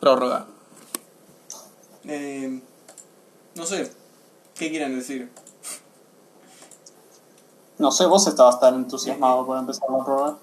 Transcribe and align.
prórroga. 0.00 0.46
Eh, 2.04 2.60
no 3.54 3.66
sé, 3.66 3.92
¿qué 4.54 4.70
quieren 4.70 4.96
decir? 4.96 5.30
No 7.78 7.92
sé, 7.92 8.06
vos 8.06 8.26
estabas 8.26 8.58
tan 8.58 8.74
entusiasmado 8.74 9.46
por 9.46 9.58
empezar 9.58 9.88
la 9.90 10.04
prórroga. 10.04 10.38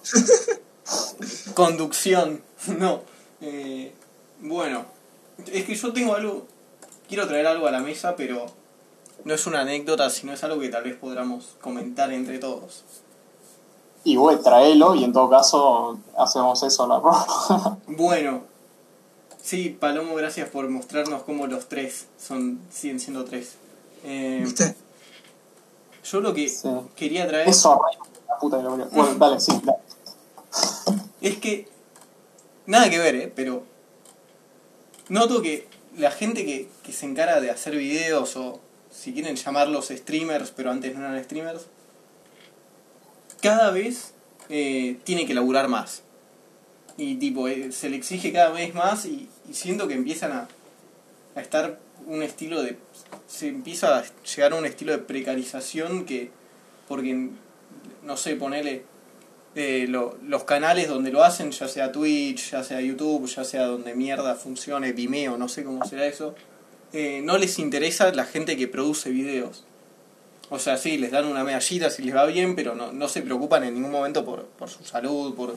Conducción, 1.53 2.41
no. 2.79 3.01
Eh, 3.41 3.94
bueno, 4.41 4.85
es 5.51 5.65
que 5.65 5.76
yo 5.76 5.94
tengo 5.94 6.15
algo, 6.15 6.46
quiero 7.08 7.28
traer 7.28 7.47
algo 7.47 7.67
a 7.67 7.72
la 7.72 7.79
mesa, 7.79 8.15
pero 8.15 8.46
no 9.24 9.33
es 9.33 9.47
una 9.47 9.62
anécdota, 9.62 10.10
sino 10.10 10.33
es 10.33 10.44
algo 10.44 10.60
que 10.60 10.69
tal 10.69 10.83
vez 10.83 10.96
podamos 10.96 11.56
comentar 11.62 12.12
entre 12.13 12.40
todos. 12.40 12.83
Y 14.03 14.17
bueno, 14.17 14.40
traelo 14.42 14.94
y 14.94 15.03
en 15.03 15.12
todo 15.12 15.29
caso 15.29 15.97
hacemos 16.17 16.61
eso 16.63 16.87
la 16.87 17.01
prórroga. 17.01 17.77
Bueno, 17.87 18.54
sí, 19.45 19.70
Palomo, 19.80 20.16
gracias 20.16 20.49
por 20.49 20.67
mostrarnos 20.70 21.22
cómo 21.23 21.45
los 21.45 21.70
tres 21.70 22.08
son 22.17 22.59
siguen 22.72 22.99
siendo 22.99 23.23
tres. 23.26 23.54
Eh, 24.04 24.41
¿Viste? 24.44 24.76
yo 26.04 26.20
lo 26.21 26.34
que 26.34 26.49
Sí. 26.49 26.68
quería 26.95 27.27
traer 27.27 27.48
Eso, 27.48 27.80
la 28.27 28.38
puta 28.40 28.58
que 28.58 28.63
lo. 28.63 28.77
Bueno, 28.77 29.16
dale, 29.20 29.40
sí, 29.40 29.52
dale. 29.63 29.80
es 31.21 31.38
que 31.38 31.68
nada 32.66 32.90
que 32.90 32.98
ver, 32.99 33.16
¿eh? 33.16 33.34
pero 33.35 33.63
noto 35.09 35.41
que 35.41 35.68
la 35.98 36.12
gente 36.12 36.46
que, 36.46 36.68
que 36.84 36.91
se 36.91 37.05
encara 37.05 37.40
de 37.41 37.49
hacer 37.52 37.76
videos 37.76 38.35
o 38.38 38.59
si 38.91 39.13
quieren 39.13 39.35
llamarlos 39.35 39.88
streamers, 39.90 40.52
pero 40.52 40.71
antes 40.71 40.96
no 40.96 41.02
eran 41.05 41.23
streamers, 41.23 41.66
cada 43.41 43.71
vez 43.71 44.13
eh, 44.49 44.99
tiene 45.04 45.26
que 45.26 45.34
laburar 45.34 45.68
más. 45.68 46.02
Y 46.98 47.16
tipo, 47.16 47.48
eh, 47.48 47.71
se 47.71 47.90
le 47.90 47.98
exige 47.98 48.32
cada 48.32 48.49
vez 48.52 48.74
más 48.74 49.05
y, 49.05 49.27
y 49.49 49.54
siento 49.54 49.88
que 49.88 49.93
empiezan 49.93 50.32
a, 50.32 50.48
a 51.35 51.41
estar 51.41 51.79
un 52.05 52.21
estilo 52.24 52.62
de... 52.62 52.77
Se 53.27 53.48
empieza 53.48 53.98
a 53.99 54.04
llegar 54.35 54.54
a 54.54 54.55
un 54.55 54.65
estilo 54.65 54.91
de 54.91 54.99
precarización 54.99 56.05
que... 56.05 56.29
Porque, 56.87 57.29
no 58.04 58.18
sé, 58.18 58.35
ponele... 58.35 58.84
eh, 59.55 59.85
lo- 59.87 60.18
los 60.27 60.43
canales 60.43 60.87
donde 60.87 61.12
lo 61.12 61.24
hacen, 61.24 61.52
ya 61.52 61.68
sea 61.68 61.91
Twitch, 61.91 62.52
ya 62.52 62.63
sea 62.63 62.82
YouTube, 62.82 63.26
ya 63.27 63.43
sea 63.43 63.65
donde 63.68 63.96
mierda 63.96 64.36
funcione, 64.36 64.92
Vimeo, 64.94 65.38
no 65.38 65.48
sé 65.48 65.64
cómo 65.64 65.86
será 65.86 66.06
eso, 66.06 66.36
eh, 66.94 67.22
no 67.24 67.38
les 67.38 67.58
interesa 67.59 68.12
la 68.14 68.26
gente 68.26 68.58
que 68.58 68.68
produce 68.68 69.09
videos. 69.09 69.64
O 70.50 70.59
sea, 70.59 70.78
sí, 70.78 70.98
les 70.98 71.09
dan 71.12 71.26
una 71.26 71.44
medallita 71.44 71.90
si 71.90 72.04
les 72.04 72.14
va 72.16 72.26
bien, 72.26 72.56
pero 72.56 72.76
no, 72.76 72.92
no 72.92 73.08
se 73.08 73.22
preocupan 73.22 73.64
en 73.64 73.74
ningún 73.76 73.92
momento 73.92 74.24
por, 74.26 74.44
por 74.46 74.70
su 74.70 74.84
salud, 74.84 75.34
por 75.36 75.56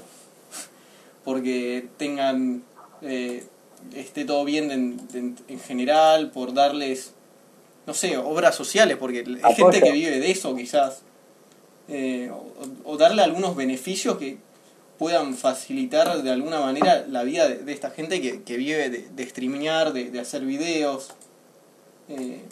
porque 1.25 1.89
tengan 1.99 2.63
eh, 3.03 3.45
esté 3.95 4.25
todo 4.25 4.45
bien 4.45 4.71
en, 4.71 5.01
en- 5.15 5.37
en 5.49 5.61
general, 5.61 6.31
por 6.31 6.53
darles, 6.55 7.13
no 7.87 7.95
sé, 7.95 8.17
obras 8.19 8.55
sociales, 8.55 8.97
porque 8.99 9.21
hay 9.21 9.53
Apoyo. 9.53 9.55
gente 9.73 9.83
que 9.83 9.93
vive 9.93 10.19
de 10.21 10.31
eso 10.31 10.55
quizás, 10.57 11.03
eh, 11.89 12.31
o, 12.33 12.93
o 12.93 12.97
darle 12.97 13.23
algunos 13.23 13.57
beneficios 13.57 14.19
que 14.19 14.39
puedan 14.99 15.35
facilitar 15.35 16.23
de 16.23 16.31
alguna 16.31 16.61
manera 16.61 17.07
la 17.09 17.23
vida 17.23 17.49
de, 17.49 17.59
de 17.59 17.73
esta 17.73 17.91
gente 17.91 18.21
que, 18.21 18.43
que 18.43 18.57
vive 18.57 18.91
de, 18.91 19.09
de 19.09 19.27
streamear, 19.29 19.93
de, 19.93 20.11
de 20.11 20.21
hacer 20.21 20.43
videos. 20.43 21.11
Eh, 22.09 22.43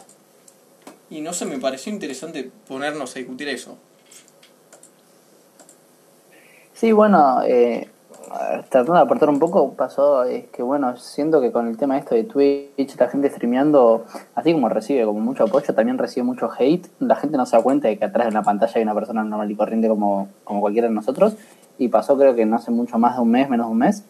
y 1.11 1.21
no 1.21 1.33
sé, 1.33 1.45
me 1.45 1.59
pareció 1.59 1.93
interesante 1.93 2.51
ponernos 2.69 3.15
a 3.15 3.19
discutir 3.19 3.49
eso. 3.49 3.79
Sí, 6.75 6.93
bueno, 6.93 7.43
eh, 7.45 7.89
tratando 8.71 8.95
de 8.95 9.01
aportar 9.01 9.29
un 9.29 9.39
poco, 9.39 9.73
pasó 9.75 10.25
es 10.25 10.47
que, 10.47 10.63
bueno, 10.63 10.97
siento 10.97 11.41
que 11.41 11.53
con 11.53 11.67
el 11.69 11.77
tema 11.77 11.99
esto 11.99 12.15
de 12.15 12.25
Twitch, 12.25 12.97
la 12.99 13.09
gente 13.09 13.31
streameando, 13.31 14.05
así 14.35 14.53
como 14.53 14.69
recibe 14.69 15.05
como 15.05 15.21
mucho 15.21 15.45
apoyo, 15.45 15.75
también 15.75 15.99
recibe 15.99 16.25
mucho 16.25 16.51
hate. 16.57 16.87
La 16.99 17.17
gente 17.17 17.37
no 17.37 17.47
se 17.47 17.57
da 17.57 17.63
cuenta 17.63 17.89
de 17.89 17.99
que 17.99 18.05
atrás 18.05 18.27
de 18.27 18.31
una 18.31 18.43
pantalla 18.43 18.73
hay 18.75 18.83
una 18.83 18.95
persona 18.95 19.25
normal 19.25 19.51
y 19.51 19.57
corriente 19.57 19.89
como, 19.89 20.29
como 20.45 20.61
cualquiera 20.61 20.89
de 20.89 20.95
nosotros. 20.95 21.37
Y 21.79 21.89
pasó, 21.89 22.17
creo 22.17 22.35
que 22.35 22.47
no 22.47 22.57
hace 22.57 22.71
mucho 22.71 22.99
más 22.99 23.17
de 23.17 23.23
un 23.23 23.31
mes, 23.31 23.49
menos 23.49 23.67
de 23.67 23.73
un 23.73 23.79
mes, 23.79 24.05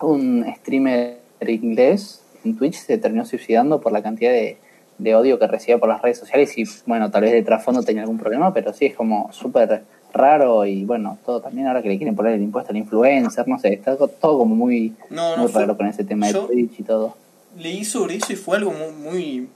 un 0.00 0.44
streamer 0.58 1.18
inglés 1.40 2.22
en 2.44 2.56
Twitch 2.56 2.74
se 2.74 2.98
terminó 2.98 3.24
suicidando 3.24 3.80
por 3.80 3.92
la 3.92 4.02
cantidad 4.02 4.32
de, 4.32 4.58
de 4.98 5.14
odio 5.14 5.38
que 5.38 5.46
recibía 5.46 5.78
por 5.78 5.88
las 5.88 6.02
redes 6.02 6.18
sociales 6.18 6.56
y 6.58 6.64
bueno, 6.86 7.10
tal 7.10 7.22
vez 7.22 7.32
de 7.32 7.42
trasfondo 7.42 7.82
tenía 7.82 8.02
algún 8.02 8.18
problema, 8.18 8.52
pero 8.52 8.72
sí 8.72 8.86
es 8.86 8.94
como 8.94 9.32
súper 9.32 9.84
raro 10.12 10.64
y 10.66 10.84
bueno, 10.84 11.18
todo 11.24 11.40
también 11.40 11.66
ahora 11.66 11.82
que 11.82 11.88
le 11.88 11.96
quieren 11.96 12.14
poner 12.16 12.34
el 12.34 12.42
impuesto 12.42 12.70
al 12.70 12.76
influencer, 12.76 13.46
no 13.48 13.58
sé, 13.58 13.74
está 13.74 13.96
todo 13.96 14.38
como 14.38 14.54
muy, 14.54 14.94
No, 15.10 15.36
no, 15.36 15.42
muy 15.44 15.52
fue- 15.52 15.62
raro 15.62 15.76
con 15.76 15.86
ese 15.86 16.04
tema 16.04 16.26
de 16.28 16.34
Twitch 16.34 16.80
y 16.80 16.82
todo. 16.82 17.16
leí 17.58 17.84
sobre 17.84 18.16
eso 18.16 18.32
y 18.32 18.36
fue 18.36 18.56
algo 18.58 18.72
mu- 18.72 18.92
muy, 19.10 19.48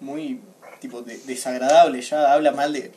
muy, 0.00 0.40
tipo 0.80 1.02
de- 1.02 1.18
desagradable. 1.26 2.00
Ya 2.02 2.32
habla 2.32 2.52
mal 2.52 2.72
de, 2.72 2.90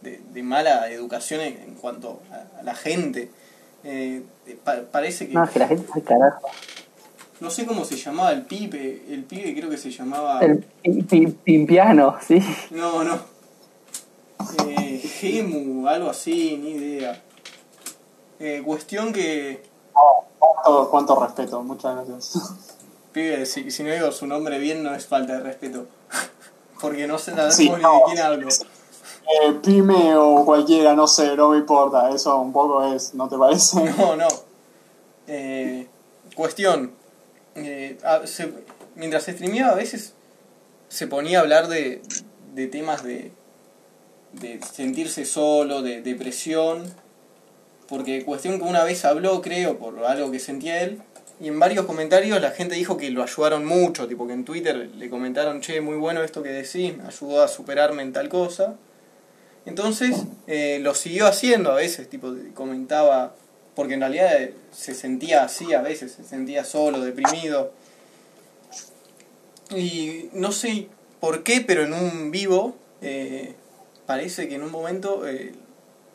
de, 0.00 0.20
de 0.32 0.42
mala 0.42 0.90
educación 0.90 1.40
en, 1.40 1.56
en 1.62 1.74
cuanto 1.74 2.20
a, 2.32 2.60
a 2.60 2.62
la 2.62 2.74
gente. 2.74 3.30
Eh, 3.84 4.22
pa- 4.64 4.82
parece 4.90 5.28
que 5.28 5.34
No, 5.34 5.44
es 5.44 5.50
que 5.50 5.58
la 5.58 5.68
gente 5.68 5.86
se 5.92 6.02
carajo. 6.02 6.48
no 7.40 7.50
sé 7.50 7.64
cómo 7.66 7.84
se 7.84 7.96
llamaba 7.96 8.32
el 8.32 8.42
pibe. 8.42 9.02
El 9.10 9.24
pibe 9.24 9.54
creo 9.54 9.70
que 9.70 9.76
se 9.76 9.90
llamaba 9.90 10.40
El 10.40 10.58
pi- 10.82 11.02
pi- 11.02 11.26
pimpiano, 11.44 12.16
sí. 12.26 12.38
no 12.70 13.04
no 13.04 13.18
eh, 14.68 14.91
Gemu 15.30 15.86
algo 15.88 16.10
así 16.10 16.56
ni 16.56 16.70
idea. 16.72 17.22
Eh, 18.40 18.62
cuestión 18.64 19.12
que 19.12 19.62
Cuánto, 20.38 20.90
cuánto 20.90 21.20
respeto, 21.24 21.62
muchas 21.62 21.94
gracias. 21.96 22.32
pibe 23.12 23.46
si, 23.46 23.70
si 23.70 23.82
no 23.84 23.92
digo 23.92 24.10
su 24.12 24.26
nombre 24.26 24.58
bien 24.58 24.82
no 24.82 24.94
es 24.94 25.06
falta 25.06 25.34
de 25.34 25.40
respeto. 25.40 25.86
Porque 26.80 27.06
no 27.06 27.18
sé 27.18 27.32
nada 27.32 27.50
Sí, 27.52 27.68
no. 27.68 27.76
de 27.76 28.00
quién 28.06 28.18
hablo. 28.18 28.48
Eh, 28.48 29.52
pyme 29.62 30.16
o 30.16 30.44
cualquiera, 30.44 30.94
no 30.94 31.06
sé, 31.06 31.36
no 31.36 31.50
me 31.50 31.58
importa. 31.58 32.10
Eso 32.10 32.36
un 32.40 32.52
poco 32.52 32.82
es, 32.92 33.14
¿no 33.14 33.28
te 33.28 33.38
parece? 33.38 33.78
No, 33.98 34.16
no. 34.16 34.28
Eh, 35.28 35.86
cuestión. 36.34 36.92
Eh, 37.54 37.98
a- 38.04 38.26
se- 38.26 38.52
mientras 38.96 39.24
streameaba 39.24 39.72
a 39.72 39.76
veces 39.76 40.14
se 40.88 41.06
ponía 41.06 41.38
a 41.38 41.42
hablar 41.42 41.68
de, 41.68 42.02
de 42.54 42.66
temas 42.66 43.02
de, 43.04 43.30
de 44.32 44.60
sentirse 44.62 45.24
solo, 45.24 45.82
de 45.82 46.02
depresión. 46.02 46.84
Porque 47.88 48.24
cuestión 48.24 48.58
que 48.58 48.64
una 48.64 48.84
vez 48.84 49.04
habló, 49.04 49.42
creo, 49.42 49.78
por 49.78 50.04
algo 50.04 50.30
que 50.30 50.38
sentía 50.38 50.82
él. 50.82 51.02
Y 51.40 51.48
en 51.48 51.58
varios 51.58 51.86
comentarios 51.86 52.40
la 52.40 52.52
gente 52.52 52.76
dijo 52.76 52.96
que 52.96 53.10
lo 53.10 53.22
ayudaron 53.22 53.64
mucho. 53.64 54.06
Tipo 54.06 54.26
que 54.26 54.32
en 54.32 54.44
Twitter 54.44 54.90
le 54.94 55.10
comentaron, 55.10 55.60
che, 55.60 55.80
muy 55.80 55.96
bueno 55.96 56.22
esto 56.22 56.42
que 56.42 56.50
decís, 56.50 56.96
me 56.96 57.04
ayudó 57.04 57.42
a 57.42 57.48
superarme 57.48 58.02
en 58.02 58.12
tal 58.12 58.28
cosa. 58.28 58.76
Entonces 59.64 60.16
eh, 60.46 60.78
lo 60.82 60.94
siguió 60.94 61.26
haciendo 61.26 61.70
a 61.70 61.74
veces, 61.74 62.08
tipo 62.08 62.34
comentaba, 62.54 63.34
porque 63.74 63.94
en 63.94 64.00
realidad 64.00 64.42
eh, 64.42 64.54
se 64.72 64.94
sentía 64.94 65.44
así 65.44 65.72
a 65.72 65.82
veces, 65.82 66.12
se 66.12 66.24
sentía 66.24 66.64
solo, 66.64 67.00
deprimido. 67.00 67.72
Y 69.70 70.28
no 70.32 70.52
sé 70.52 70.88
por 71.20 71.42
qué, 71.44 71.60
pero 71.60 71.84
en 71.84 71.94
un 71.94 72.30
vivo 72.30 72.76
eh, 73.00 73.54
parece 74.12 74.46
que 74.46 74.56
en 74.56 74.62
un 74.62 74.70
momento 74.70 75.26
eh, 75.26 75.54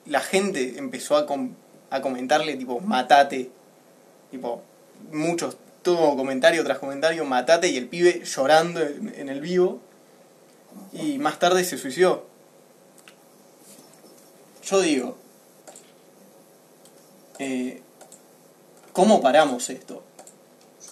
la 0.06 0.20
gente 0.22 0.78
empezó 0.78 1.18
a, 1.18 1.26
com- 1.26 1.56
a 1.90 2.00
comentarle 2.00 2.56
tipo, 2.56 2.80
matate. 2.80 3.50
Tipo, 4.30 4.62
muchos, 5.12 5.58
todo 5.82 6.16
comentario 6.16 6.64
tras 6.64 6.78
comentario, 6.78 7.26
matate, 7.26 7.70
y 7.70 7.78
el 7.78 7.88
pibe 7.88 8.24
llorando 8.24 8.82
en, 8.82 9.30
el 9.30 9.42
vivo. 9.42 9.80
Y 10.94 11.18
más 11.18 11.40
tarde 11.40 11.64
se 11.64 11.80
suicidó. 11.80 12.28
Yo 14.64 14.80
digo, 14.82 15.18
eh, 17.40 17.82
¿cómo 18.94 19.22
paramos 19.22 19.72
esto? 19.72 20.04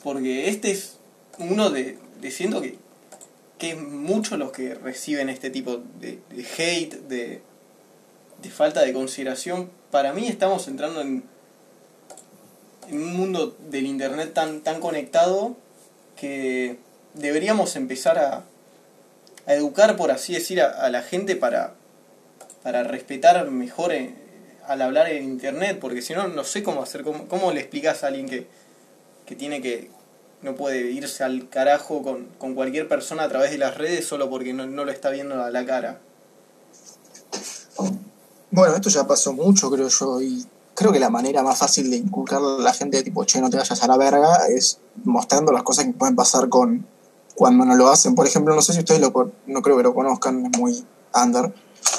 Porque 0.04 0.50
este 0.50 0.72
es 0.72 0.98
uno 1.38 1.69
de, 1.69 2.00
de 2.19 2.31
siento 2.31 2.62
que, 2.63 2.80
que 3.66 3.72
es 3.72 3.82
muchos 3.82 4.38
los 4.38 4.52
que 4.52 4.76
reciben 4.76 5.28
este 5.28 5.50
tipo 5.50 5.82
de, 6.00 6.20
hate, 6.58 6.94
de, 7.08 7.42
de 8.42 8.50
falta 8.50 8.82
de 8.82 8.94
consideración. 8.94 9.72
Para 9.90 10.14
mí 10.14 10.28
estamos 10.28 10.68
entrando 10.68 11.02
en, 11.02 11.24
en 12.90 12.98
un 13.02 13.16
mundo 13.16 13.58
del 13.72 13.88
internet 13.88 14.34
tan, 14.34 14.62
tan 14.62 14.80
conectado 14.80 15.56
que 16.16 16.78
deberíamos 17.16 17.76
empezar 17.76 18.20
a, 18.20 18.44
a 19.48 19.54
educar, 19.54 19.98
por 19.98 20.12
así 20.12 20.34
decir, 20.34 20.62
a, 20.62 20.70
a 20.70 20.90
la 20.92 21.02
gente 21.02 21.36
para, 21.36 21.74
para 22.62 22.84
respetar 22.84 23.50
mejor 23.50 23.94
eh, 23.94 24.14
al 24.68 24.84
hablar 24.84 25.10
en 25.10 25.24
internet, 25.24 25.80
porque 25.82 26.04
si 26.04 26.14
no, 26.14 26.28
no 26.28 26.44
sé 26.44 26.62
cómo 26.62 26.84
hacer, 26.84 27.02
cómo, 27.02 27.28
cómo 27.28 27.52
le 27.52 27.62
explicas 27.62 28.04
a 28.04 28.08
alguien 28.08 28.30
que, 28.30 28.46
que 29.26 29.36
tiene 29.36 29.60
que, 29.62 29.90
no 30.46 30.56
puede 30.56 30.92
irse 30.92 31.24
al 31.24 31.50
carajo 31.50 32.04
con, 32.04 32.28
con 32.38 32.54
cualquier 32.54 32.88
persona 32.88 33.24
a 33.24 33.30
través 33.30 33.50
de 33.52 33.58
las 33.58 33.76
redes 33.76 34.08
solo 34.08 34.30
porque 34.30 34.54
no, 34.54 34.68
no 34.68 34.86
lo 34.86 34.92
está 34.92 35.10
viendo 35.10 35.44
a 35.44 35.50
la 35.50 35.66
cara. 35.66 36.00
Bueno, 38.52 38.76
esto 38.76 38.90
ya 38.90 39.06
pasó 39.08 39.34
mucho, 39.34 39.70
creo 39.72 39.90
yo, 39.90 40.22
y 40.22 40.46
creo 40.76 40.92
que 40.92 41.00
la 41.00 41.10
manera 41.10 41.42
más 41.42 41.58
fácil 41.58 41.90
de 41.90 41.98
inculcar 41.98 42.40
a 42.42 42.62
la 42.62 42.74
gente, 42.74 43.02
tipo, 43.02 43.26
che, 43.26 43.42
no 43.42 43.50
te 43.50 43.58
vayas 43.58 43.82
a 43.82 43.88
la 43.88 43.98
verga, 43.98 44.48
es 44.48 44.80
mostrando 45.04 45.52
las 45.52 45.64
cosas 45.64 45.86
que 45.86 45.94
pueden 45.94 46.16
pasar 46.16 46.48
con 46.48 46.86
cuando 47.34 47.66
no 47.66 47.76
lo 47.76 47.90
hacen. 47.90 48.14
Por 48.14 48.28
ejemplo, 48.28 48.56
no 48.56 48.62
sé 48.62 48.74
si 48.74 48.80
ustedes 48.80 49.02
lo, 49.02 49.32
no 49.48 49.62
creo 49.62 49.78
que 49.78 49.84
lo 49.84 49.96
conozcan, 49.96 50.46
es 50.46 50.58
muy 50.60 50.86
under, 51.14 51.54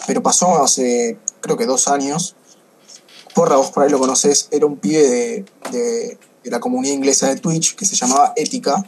pero 0.07 0.23
pasó 0.23 0.63
hace, 0.63 1.19
creo 1.41 1.57
que 1.57 1.67
dos 1.67 1.89
años. 1.89 2.37
Porra, 3.35 3.57
vos 3.57 3.71
por 3.73 3.83
ahí 3.83 3.91
lo 3.91 3.99
conoces, 3.99 4.49
era 4.51 4.65
un 4.65 4.79
pibe 4.79 5.45
de 5.73 6.17
la 6.51 6.61
comunidad 6.61 6.95
inglesa 6.95 7.29
de 7.29 7.37
Twitch 7.37 7.75
que 7.77 7.85
se 7.85 7.97
llamaba 7.97 8.33
Ética. 8.37 8.85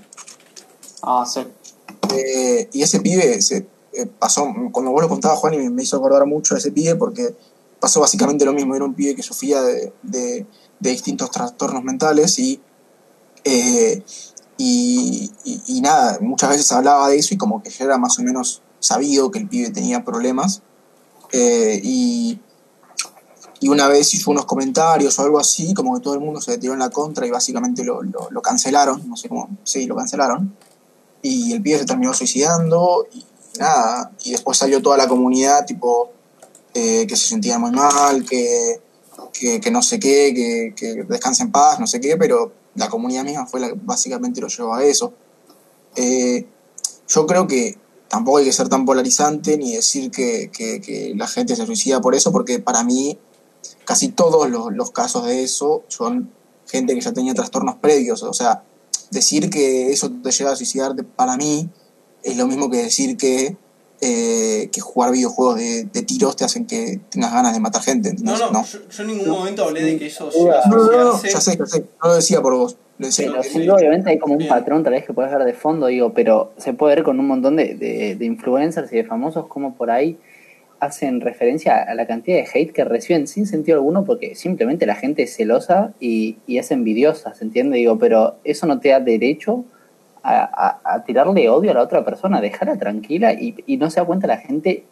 Ah, 1.02 1.24
sí. 1.26 1.40
Eh, 2.14 2.68
y 2.72 2.82
ese 2.82 3.00
pibe 3.00 3.40
se 3.42 3.66
eh, 3.92 4.06
pasó, 4.06 4.46
cuando 4.72 4.90
vos 4.92 5.02
lo 5.02 5.08
contabas, 5.08 5.38
Juan, 5.38 5.54
y 5.54 5.68
me, 5.70 5.82
hizo 5.82 5.96
acordar 5.96 6.26
mucho 6.26 6.54
de 6.54 6.60
ese 6.60 6.70
pibe 6.72 6.94
porque 6.96 7.34
pasó 7.80 8.00
básicamente 8.00 8.44
lo 8.44 8.52
mismo. 8.52 8.74
Era 8.74 8.84
un 8.84 8.94
pibe 8.94 9.14
que 9.14 9.22
sufría 9.22 9.62
de, 9.62 9.92
de- 10.02 10.46
de 10.80 10.90
distintos 10.90 11.30
trastornos 11.30 11.82
mentales 11.82 12.38
y, 12.38 12.60
eh, 13.44 14.02
y, 14.56 15.30
y- 15.44 15.62
y 15.66 15.80
nada, 15.80 16.18
muchas 16.20 16.50
veces 16.50 16.70
hablaba 16.72 17.08
de 17.08 17.16
eso 17.18 17.34
y 17.34 17.36
como 17.36 17.62
que 17.62 17.70
ya 17.70 17.84
era 17.84 17.98
más 17.98 18.18
o 18.18 18.22
menos 18.22 18.62
sabido 18.80 19.30
que 19.30 19.40
el 19.40 19.48
pibe 19.48 19.70
tenía 19.70 20.04
problemas. 20.04 20.62
Y, 21.32 22.38
y 23.60 23.68
una 23.68 23.88
vez 23.88 24.14
hizo 24.14 24.30
unos 24.30 24.44
comentarios 24.44 25.18
o 25.18 25.22
algo 25.22 25.38
así, 25.38 25.74
como 25.74 25.94
que 25.96 26.00
todo 26.02 26.14
el 26.14 26.20
mundo 26.20 26.40
se 26.40 26.52
le 26.52 26.58
tiró 26.58 26.72
en 26.74 26.78
la 26.78 26.90
contra 26.90 27.26
y 27.26 27.30
básicamente 27.30 27.82
lo, 27.84 28.02
lo, 28.02 28.42
cancelaron, 28.42 29.08
no 29.08 29.16
sé 29.16 29.28
cómo, 29.28 29.48
sí, 29.64 29.86
lo 29.86 29.96
cancelaron 29.96 30.54
y 31.22 31.52
el 31.52 31.60
pibe 31.62 31.78
se 31.78 31.84
terminó 31.84 32.14
suicidando 32.14 33.06
y 33.12 33.24
nada, 33.58 34.12
y 34.24 34.30
después 34.32 34.56
salió 34.58 34.80
toda 34.80 34.96
la 34.96 35.08
comunidad 35.08 35.66
tipo 35.66 36.10
eh, 36.74 37.06
que 37.08 37.16
se 37.16 37.26
sentía 37.28 37.58
muy 37.58 37.72
mal, 37.72 38.24
que, 38.24 38.80
que, 39.32 39.60
que 39.60 39.70
no 39.72 39.82
sé 39.82 39.98
qué, 39.98 40.32
que, 40.34 40.74
que 40.76 41.02
descanse 41.04 41.42
en 41.42 41.50
paz, 41.50 41.80
no 41.80 41.86
sé 41.88 42.00
qué, 42.00 42.16
pero 42.16 42.52
la 42.76 42.88
comunidad 42.88 43.24
misma 43.24 43.46
fue 43.46 43.58
la 43.58 43.68
que 43.68 43.74
básicamente 43.82 44.40
lo 44.40 44.46
llevó 44.46 44.74
a 44.74 44.84
eso. 44.84 45.12
Eh, 45.96 46.46
yo 47.08 47.26
creo 47.26 47.48
que 47.48 47.76
tampoco 48.06 48.38
hay 48.38 48.44
que 48.44 48.52
ser 48.52 48.68
tan 48.68 48.84
polarizante 48.84 49.58
ni 49.58 49.74
decir 49.74 50.12
que, 50.12 50.50
que- 50.52 50.80
que 50.80 51.12
la 51.16 51.26
gente 51.26 51.56
se 51.56 51.66
suicida 51.66 52.00
por 52.00 52.14
eso, 52.14 52.30
porque 52.30 52.60
para 52.60 52.84
mí 52.84 53.18
casi 53.84 54.08
todos 54.08 54.48
los, 54.50 54.72
los 54.72 54.90
casos 54.90 55.26
de 55.26 55.42
eso 55.42 55.84
son 55.88 56.30
gente 56.66 56.94
que 56.94 57.00
ya 57.00 57.12
tenía 57.12 57.34
trastornos 57.34 57.76
previos, 57.76 58.22
o 58.22 58.32
sea, 58.32 58.62
decir 59.10 59.48
que 59.50 59.90
eso 59.92 60.10
te 60.22 60.30
lleva 60.30 60.50
a 60.52 60.56
suicidarte 60.56 61.02
para 61.02 61.36
mí 61.36 61.68
es 62.22 62.36
lo 62.36 62.46
mismo 62.46 62.68
que 62.70 62.78
decir 62.78 63.16
que, 63.16 63.56
eh, 64.00 64.68
que 64.70 64.80
jugar 64.80 65.12
videojuegos 65.12 65.56
de, 65.56 65.84
de 65.84 66.02
tiros 66.02 66.36
te 66.36 66.44
hacen 66.44 66.66
que 66.66 67.00
tengas 67.10 67.32
ganas 67.32 67.54
de 67.54 67.60
matar 67.60 67.82
gente. 67.82 68.12
No, 68.20 68.32
¿entendés? 68.34 68.52
no, 68.52 68.64
Yo, 68.64 68.78
yo 68.90 69.02
en 69.02 69.08
ningún 69.08 69.28
momento 69.30 69.64
hablé 69.64 69.82
de 69.82 69.98
que 69.98 70.06
eso 70.08 70.26
No, 70.26 70.30
lleva 70.32 70.60
a 70.62 70.68
No, 70.68 70.76
no, 70.76 71.04
no, 71.04 71.12
suicidarse. 71.18 71.30
ya 71.32 71.40
sé, 71.40 71.58
ya 71.58 71.66
sé, 71.66 71.84
no 72.02 72.08
lo 72.08 72.14
decía 72.16 72.42
por 72.42 72.54
vos, 72.56 72.76
lo 72.98 73.06
decía 73.06 73.28
Pero 73.30 73.42
sí. 73.44 73.68
obviamente 73.68 74.10
hay 74.10 74.18
como 74.18 74.34
un 74.34 74.38
Bien. 74.38 74.50
patrón 74.50 74.82
tal 74.84 74.92
vez 74.92 75.06
que 75.06 75.12
puedes 75.14 75.32
ver 75.32 75.44
de 75.44 75.54
fondo, 75.54 75.86
digo, 75.86 76.12
pero 76.12 76.52
se 76.58 76.74
puede 76.74 76.96
ver 76.96 77.04
con 77.04 77.18
un 77.18 77.26
montón 77.28 77.56
de, 77.56 77.74
de, 77.76 78.16
de 78.16 78.24
influencers 78.26 78.92
y 78.92 78.96
de 78.96 79.04
famosos 79.04 79.46
como 79.46 79.74
por 79.74 79.90
ahí 79.90 80.18
hacen 80.80 81.20
referencia 81.20 81.82
a 81.82 81.94
la 81.94 82.06
cantidad 82.06 82.36
de 82.38 82.48
hate 82.52 82.72
que 82.72 82.84
reciben 82.84 83.26
sin 83.26 83.46
sentido 83.46 83.78
alguno 83.78 84.04
porque 84.04 84.34
simplemente 84.34 84.86
la 84.86 84.94
gente 84.94 85.22
es 85.24 85.34
celosa 85.36 85.92
y, 86.00 86.36
y 86.46 86.58
es 86.58 86.70
envidiosa, 86.70 87.34
¿se 87.34 87.44
entiende? 87.44 87.78
Digo, 87.78 87.98
pero 87.98 88.36
eso 88.44 88.66
no 88.66 88.78
te 88.78 88.90
da 88.90 89.00
derecho 89.00 89.64
a, 90.22 90.78
a- 90.84 91.04
tirarle 91.04 91.48
odio 91.48 91.70
a 91.70 91.74
la 91.74 91.82
otra 91.82 92.04
persona, 92.04 92.40
dejarla 92.40 92.76
tranquila 92.76 93.32
y, 93.32 93.54
y 93.66 93.76
no 93.76 93.90
se 93.90 94.00
da 94.00 94.06
cuenta 94.06 94.26
la 94.26 94.36
gente 94.38 94.84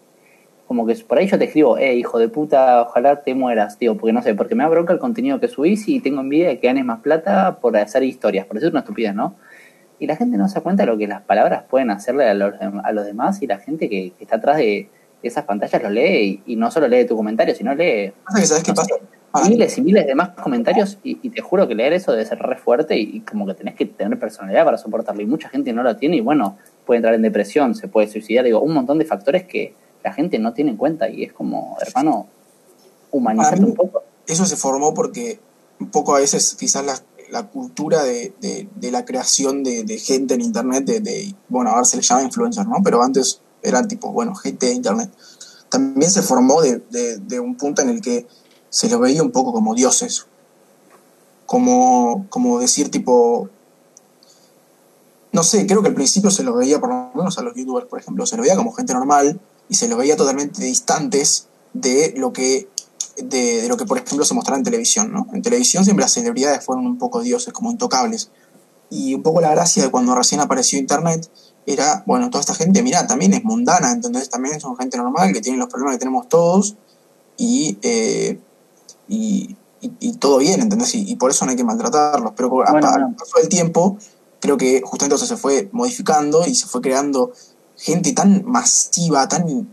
como 0.67 0.85
que 0.85 0.97
por 0.97 1.19
ahí 1.19 1.29
yo 1.29 1.39
te 1.39 1.45
escribo, 1.45 1.79
eh, 1.79 1.95
hijo 1.95 2.19
de 2.19 2.29
puta, 2.29 2.83
ojalá 2.83 3.23
te 3.23 3.35
mueras, 3.37 3.79
digo, 3.79 3.97
porque 3.97 4.13
no 4.13 4.21
sé, 4.23 4.35
porque 4.35 4.57
me 4.57 4.65
da 4.65 4.69
bronca 4.71 4.93
el 4.93 4.99
contenido 4.99 5.39
que 5.39 5.47
subís 5.47 5.87
y 5.89 6.01
tengo 6.01 6.21
envidia 6.21 6.49
de 6.49 6.59
que 6.59 6.67
ganes 6.67 6.85
más 6.85 7.01
plata 7.01 7.59
por 7.61 7.77
hacer 7.77 8.03
historias, 8.03 8.47
por 8.47 8.57
decir 8.57 8.71
una 8.71 8.81
estupidez, 8.81 9.15
¿no? 9.15 9.37
Y 10.01 10.09
la 10.09 10.17
gente 10.17 10.37
no 10.37 10.49
se 10.49 10.57
da 10.57 10.63
cuenta 10.63 10.83
de 10.83 10.89
lo 10.91 10.99
que 10.99 11.07
las 11.07 11.23
palabras 11.23 11.63
pueden 11.71 11.91
hacerle 11.91 12.25
a 12.29 12.35
los, 12.35 12.55
a 12.61 12.93
los 12.93 13.07
demás 13.07 13.41
y 13.43 13.47
la 13.47 13.59
gente 13.59 13.89
que, 13.89 14.13
que 14.19 14.25
está 14.25 14.37
atrás 14.37 14.57
de 14.57 14.89
esas 15.23 15.45
pantallas 15.45 15.83
lo 15.83 15.91
lee 15.91 16.43
y, 16.47 16.53
y 16.53 16.57
no 16.57 16.71
solo 16.71 16.89
lee 16.89 17.07
tu 17.07 17.17
comentario, 17.17 17.55
sino 17.55 17.75
lee 17.75 18.13
¿sabes 18.45 18.63
qué 18.63 18.71
no 18.73 18.75
pasa? 18.75 18.95
sé, 18.95 19.01
mí- 19.45 19.51
miles 19.51 19.77
y 19.79 19.83
miles 19.83 20.07
de 20.07 20.15
más 20.15 20.31
comentarios 20.31 20.99
y, 21.05 21.19
y 21.23 21.31
te 21.31 21.43
juro 21.43 21.67
que 21.69 21.75
leer 21.75 21.93
eso 21.93 22.13
debe 22.13 22.25
ser 22.25 22.39
re 22.39 22.57
fuerte 22.57 22.97
y, 22.97 23.17
y 23.17 23.21
como 23.21 23.47
que 23.47 23.55
tenés 23.55 23.75
que 23.75 23.85
tener 23.87 24.19
personalidad 24.19 24.65
para 24.65 24.79
soportarlo 24.79 25.21
y 25.23 25.27
mucha 25.27 25.49
gente 25.49 25.73
no 25.73 25.83
lo 25.83 25.97
tiene 25.97 26.17
y 26.17 26.21
bueno, 26.21 26.57
puede 26.87 26.99
entrar 26.99 27.15
en 27.15 27.23
depresión, 27.23 27.75
se 27.75 27.89
puede 27.89 28.09
suicidar, 28.09 28.45
digo, 28.45 28.61
un 28.61 28.73
montón 28.73 28.99
de 28.99 29.05
factores 29.05 29.45
que 29.45 29.75
la 30.05 30.13
gente 30.13 30.39
no 30.39 30.53
tiene 30.55 30.71
en 30.71 30.77
cuenta 30.77 31.09
y 31.11 31.25
es 31.25 31.33
como, 31.33 31.77
hermano, 31.81 32.29
humanizarte 33.11 33.65
un 33.65 33.75
poco. 33.75 34.03
eso 34.27 34.45
se 34.47 34.57
formó 34.57 34.95
porque 34.95 35.39
un 35.81 35.91
poco 35.91 36.15
a 36.17 36.21
veces 36.21 36.57
quizás 36.59 36.85
la, 36.87 36.95
la 37.31 37.49
cultura 37.49 38.03
de, 38.05 38.33
de- 38.41 38.69
de 38.75 38.91
la 38.91 39.05
creación 39.05 39.63
de, 39.65 39.85
de 39.85 39.99
gente 39.99 40.35
en 40.35 40.41
internet, 40.41 40.85
de, 40.85 41.01
de- 41.01 41.35
bueno, 41.49 41.71
ahora 41.71 41.85
se 41.85 41.97
le 41.97 42.03
llama 42.03 42.23
influencer, 42.23 42.67
¿no? 42.67 42.77
Pero 42.85 43.03
antes 43.03 43.41
eran 43.69 43.89
tipo, 43.89 44.13
bueno, 44.13 44.35
gente 44.35 44.67
de 44.67 44.73
internet. 44.73 45.11
También 45.69 46.11
se 46.11 46.23
formó 46.23 46.63
de, 46.63 46.83
de- 46.91 47.41
un 47.41 47.57
punto 47.57 47.83
en 47.83 47.89
el 47.89 48.01
que 48.01 48.27
se 48.71 48.89
lo 48.89 48.99
veía 48.99 49.23
un 49.23 49.33
poco 49.33 49.53
como 49.53 49.75
dioses. 49.75 50.27
Como, 51.45 52.27
como 52.29 52.59
decir 52.59 52.91
tipo, 52.91 53.49
no 55.33 55.43
sé, 55.43 55.67
creo 55.67 55.83
que 55.83 55.89
al 55.89 55.95
principio 55.95 56.31
se 56.31 56.43
lo 56.43 56.55
veía, 56.55 56.81
por 56.81 56.89
lo 56.89 57.11
menos 57.15 57.39
a 57.39 57.43
los 57.43 57.55
youtubers, 57.55 57.87
por 57.87 58.01
ejemplo, 58.01 58.27
se 58.27 58.37
lo 58.37 58.43
veía 58.43 58.57
como 58.57 58.73
gente 58.73 58.95
normal 58.95 59.39
y 59.69 59.75
se 59.75 59.87
lo 59.89 59.97
veía 59.97 60.17
totalmente 60.17 60.63
distantes 60.65 61.47
de 61.73 62.15
lo 62.17 62.33
que 62.33 62.69
de, 63.17 63.63
de 63.63 63.69
lo 63.69 63.77
que 63.77 63.87
por 63.87 63.99
ejemplo 63.99 64.25
se 64.25 64.35
mostraba 64.35 64.59
en 64.59 64.65
televisión, 64.65 65.13
¿no? 65.13 65.27
En 65.33 65.43
televisión 65.43 65.85
siempre 65.85 66.03
las 66.05 66.13
celebridades 66.13 66.65
fueron 66.65 66.87
un 66.87 66.99
poco 66.99 67.21
dioses, 67.21 67.53
como 67.53 67.71
intocables. 67.71 68.31
Y 68.91 69.15
un 69.15 69.23
poco 69.23 69.41
la 69.41 69.51
gracia 69.51 69.83
de 69.83 69.91
cuando 69.91 70.15
recién 70.15 70.41
apareció 70.41 70.79
internet 70.79 71.29
era, 71.67 72.05
bueno, 72.07 72.31
toda 72.31 72.41
esta 72.41 72.55
gente, 72.55 72.83
mira, 72.83 73.07
también 73.07 73.35
es 73.35 73.45
mundana, 73.45 73.91
entonces 73.93 74.31
también 74.31 74.61
son 74.61 74.77
gente 74.77 74.97
normal 74.97 75.33
que 75.33 75.41
tienen 75.41 75.59
los 75.59 75.69
problemas 75.69 75.95
que 75.97 75.99
tenemos 75.99 76.29
todos 76.29 76.77
y, 77.37 77.79
eh, 77.83 78.39
y, 79.09 79.57
y- 79.81 79.93
y 80.01 80.13
todo 80.15 80.39
bien, 80.39 80.61
¿entendés? 80.61 80.95
Y, 80.95 81.11
y 81.11 81.17
por 81.17 81.31
eso 81.31 81.45
no 81.45 81.51
hay 81.51 81.57
que 81.57 81.65
maltratarlos. 81.65 82.33
Pero 82.37 82.49
Bueno, 82.51 82.71
a- 82.87 82.95
al 83.07 83.15
paso 83.17 83.39
del 83.39 83.49
tiempo, 83.49 83.99
creo 84.41 84.57
que 84.57 84.81
justamente 84.85 85.17
eso 85.17 85.27
se 85.27 85.37
fue 85.37 85.69
modificando 85.73 86.47
y 86.47 86.55
se 86.55 86.67
fue 86.67 86.81
creando 86.81 87.33
gente 87.77 88.13
tan 88.13 88.45
masiva, 88.47 89.29
tan 89.29 89.69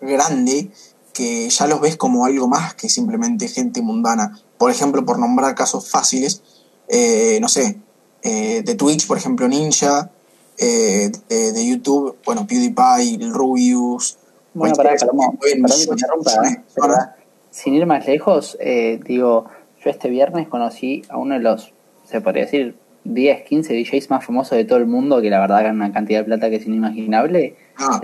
grande, 0.00 0.70
que 1.12 1.48
ya 1.50 1.66
los 1.66 1.80
ves 1.80 1.96
como 1.96 2.24
algo 2.26 2.46
más 2.48 2.74
que 2.74 2.88
simplemente 2.88 3.48
gente 3.48 3.82
mundana. 3.82 4.38
Por 4.58 4.70
ejemplo, 4.70 5.04
por 5.04 5.18
nombrar 5.18 5.54
casos 5.54 5.88
fáciles, 5.88 6.42
eh, 6.88 7.38
no 7.40 7.48
sé, 7.48 7.80
eh, 8.22 8.62
de 8.64 8.74
Twitch, 8.74 9.06
por 9.06 9.16
ejemplo, 9.18 9.48
Ninja, 9.48 10.10
eh, 10.58 11.10
de, 11.28 11.52
de 11.52 11.66
YouTube, 11.68 12.16
bueno, 12.24 12.46
PewDiePie, 12.46 13.30
Rubius. 13.32 14.18
Bueno, 14.54 14.74
pará, 14.76 14.90
Palomo, 15.06 15.38
¿eh? 16.44 16.56
sin 17.50 17.74
ir 17.74 17.86
más 17.86 18.06
lejos, 18.06 18.56
eh, 18.60 19.00
digo, 19.04 19.46
yo 19.84 19.90
este 19.90 20.08
viernes 20.08 20.48
conocí 20.48 21.02
a 21.08 21.16
uno 21.16 21.34
de 21.34 21.40
los, 21.40 21.72
se 22.04 22.20
podría 22.20 22.44
decir, 22.44 22.76
10, 23.04 23.42
15 23.44 23.72
DJs 23.74 24.10
más 24.10 24.24
famosos 24.24 24.56
de 24.58 24.64
todo 24.64 24.78
el 24.78 24.86
mundo, 24.86 25.20
que 25.22 25.30
la 25.30 25.40
verdad 25.40 25.58
ganan 25.62 25.76
una 25.76 25.92
cantidad 25.92 26.20
de 26.20 26.24
plata 26.24 26.50
que 26.50 26.56
es 26.56 26.66
inimaginable. 26.66 27.56
Ah, 27.76 28.00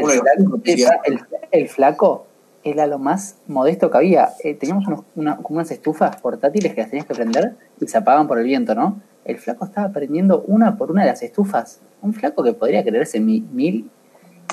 El 0.65 0.79
flaco, 0.79 1.03
el, 1.05 1.21
el 1.51 1.69
flaco 1.69 2.27
era 2.63 2.87
lo 2.87 2.99
más 2.99 3.37
modesto 3.47 3.91
que 3.91 3.99
había. 3.99 4.31
Eh, 4.43 4.55
teníamos 4.55 4.87
unos, 4.87 5.01
una- 5.17 5.37
como 5.37 5.57
unas 5.59 5.71
estufas 5.71 6.17
portátiles 6.17 6.75
que 6.75 6.81
las 6.81 6.91
tenías 6.91 7.07
que 7.07 7.15
prender 7.15 7.55
y 7.81 7.87
se 7.89 7.99
apagaban 7.99 8.27
por 8.29 8.39
el 8.39 8.45
viento, 8.45 8.75
¿no? 8.75 9.01
El 9.25 9.39
flaco 9.39 9.65
estaba 9.65 9.89
prendiendo 9.91 10.43
una 10.47 10.77
por 10.77 10.91
una 10.91 11.03
de 11.03 11.09
las 11.09 11.23
estufas. 11.23 11.81
Un 12.03 12.13
flaco 12.15 12.43
que 12.43 12.53
podría 12.53 12.83
creerse 12.85 13.21
mi- 13.21 13.41
mil 13.41 13.91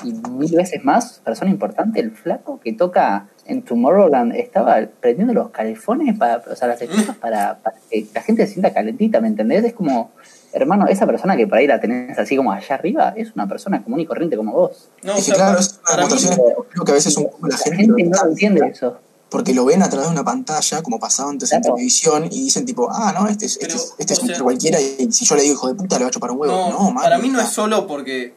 y 0.04 0.12
mil 0.30 0.56
veces 0.56 0.82
más, 0.84 1.20
persona 1.24 1.50
importante, 1.50 2.00
el 2.00 2.10
flaco 2.12 2.58
que 2.58 2.72
toca 2.72 3.28
en 3.44 3.62
Tomorrowland 3.62 4.34
estaba 4.34 4.80
prendiendo 5.00 5.34
los 5.34 5.50
calefones, 5.50 6.16
para, 6.18 6.42
o 6.50 6.56
sea, 6.56 6.66
las 6.68 6.80
estufas 6.80 7.16
para, 7.16 7.58
para 7.58 7.76
que 7.90 8.06
la 8.14 8.22
gente 8.22 8.46
se 8.46 8.54
sienta 8.54 8.72
calentita, 8.72 9.20
¿me 9.20 9.28
entendés? 9.28 9.64
Es 9.64 9.74
como, 9.74 10.10
hermano, 10.54 10.86
esa 10.88 11.06
persona 11.06 11.36
que 11.36 11.46
por 11.46 11.58
ahí 11.58 11.66
la 11.66 11.78
tenés 11.80 12.18
así 12.18 12.36
como 12.36 12.50
allá 12.52 12.74
arriba, 12.74 13.12
es 13.16 13.32
una 13.34 13.46
persona 13.46 13.82
común 13.84 14.00
y 14.00 14.06
corriente 14.06 14.36
como 14.36 14.52
vos. 14.52 14.88
No, 15.04 15.12
o 15.12 15.16
es 15.16 15.26
que 15.26 15.34
sea, 15.34 15.44
claro, 15.44 15.58
es 15.60 15.72
una 15.72 15.82
para 15.84 16.02
mí, 16.02 16.08
demostración, 16.08 16.54
creo 16.70 16.84
que 16.84 16.90
a 16.90 16.94
veces 16.94 17.16
un 17.18 17.24
poco 17.24 17.46
la 17.46 17.56
La 17.56 17.76
gente, 17.76 18.02
no 18.04 18.28
entiende 18.28 18.66
eso. 18.68 18.98
Porque 19.32 19.52
lo 19.54 19.64
ven 19.64 19.82
a 19.82 19.88
través 19.88 20.06
de 20.08 20.12
una 20.12 20.24
pantalla, 20.24 20.82
como 20.82 21.00
pasaba 21.00 21.30
antes 21.30 21.50
en 21.52 21.60
Claro. 21.62 21.74
televisión, 21.74 22.24
y 22.26 22.44
dicen 22.44 22.64
tipo, 22.64 22.88
ah, 22.90 23.12
no, 23.18 23.26
este 23.26 23.46
es, 23.46 23.52
este 23.54 23.66
Pero, 23.66 23.76
es, 23.78 23.94
este 23.98 24.12
es 24.12 24.18
un 24.20 24.28
sea- 24.28 24.38
cualquiera, 24.40 24.80
y 24.80 25.10
si 25.10 25.24
yo 25.24 25.34
le 25.34 25.42
digo 25.42 25.54
hijo 25.54 25.68
de 25.68 25.74
puta, 25.74 25.98
le 25.98 26.04
va 26.04 26.08
a 26.08 26.12
chupar 26.12 26.30
un 26.30 26.38
huevo. 26.40 26.54
No, 26.54 26.70
No, 26.70 26.90
man, 26.92 27.02
para 27.02 27.18
mí 27.18 27.28
no 27.30 27.40
es 27.40 27.48
solo 27.48 27.86
porque 27.88 28.34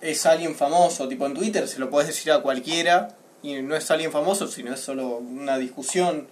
es 0.00 0.26
alguien 0.26 0.54
famoso, 0.56 1.06
tipo 1.08 1.26
en 1.26 1.34
Twitter 1.34 1.68
se 1.68 1.78
lo 1.78 1.90
puedes 1.90 2.08
decir 2.08 2.32
a 2.32 2.40
cualquiera 2.42 3.08
y 3.42 3.62
no 3.62 3.76
es 3.76 3.88
alguien 3.90 4.10
famoso, 4.10 4.46
sino 4.48 4.72
es 4.74 4.80
solo 4.80 5.18
una 5.18 5.58
discusión. 5.58 6.26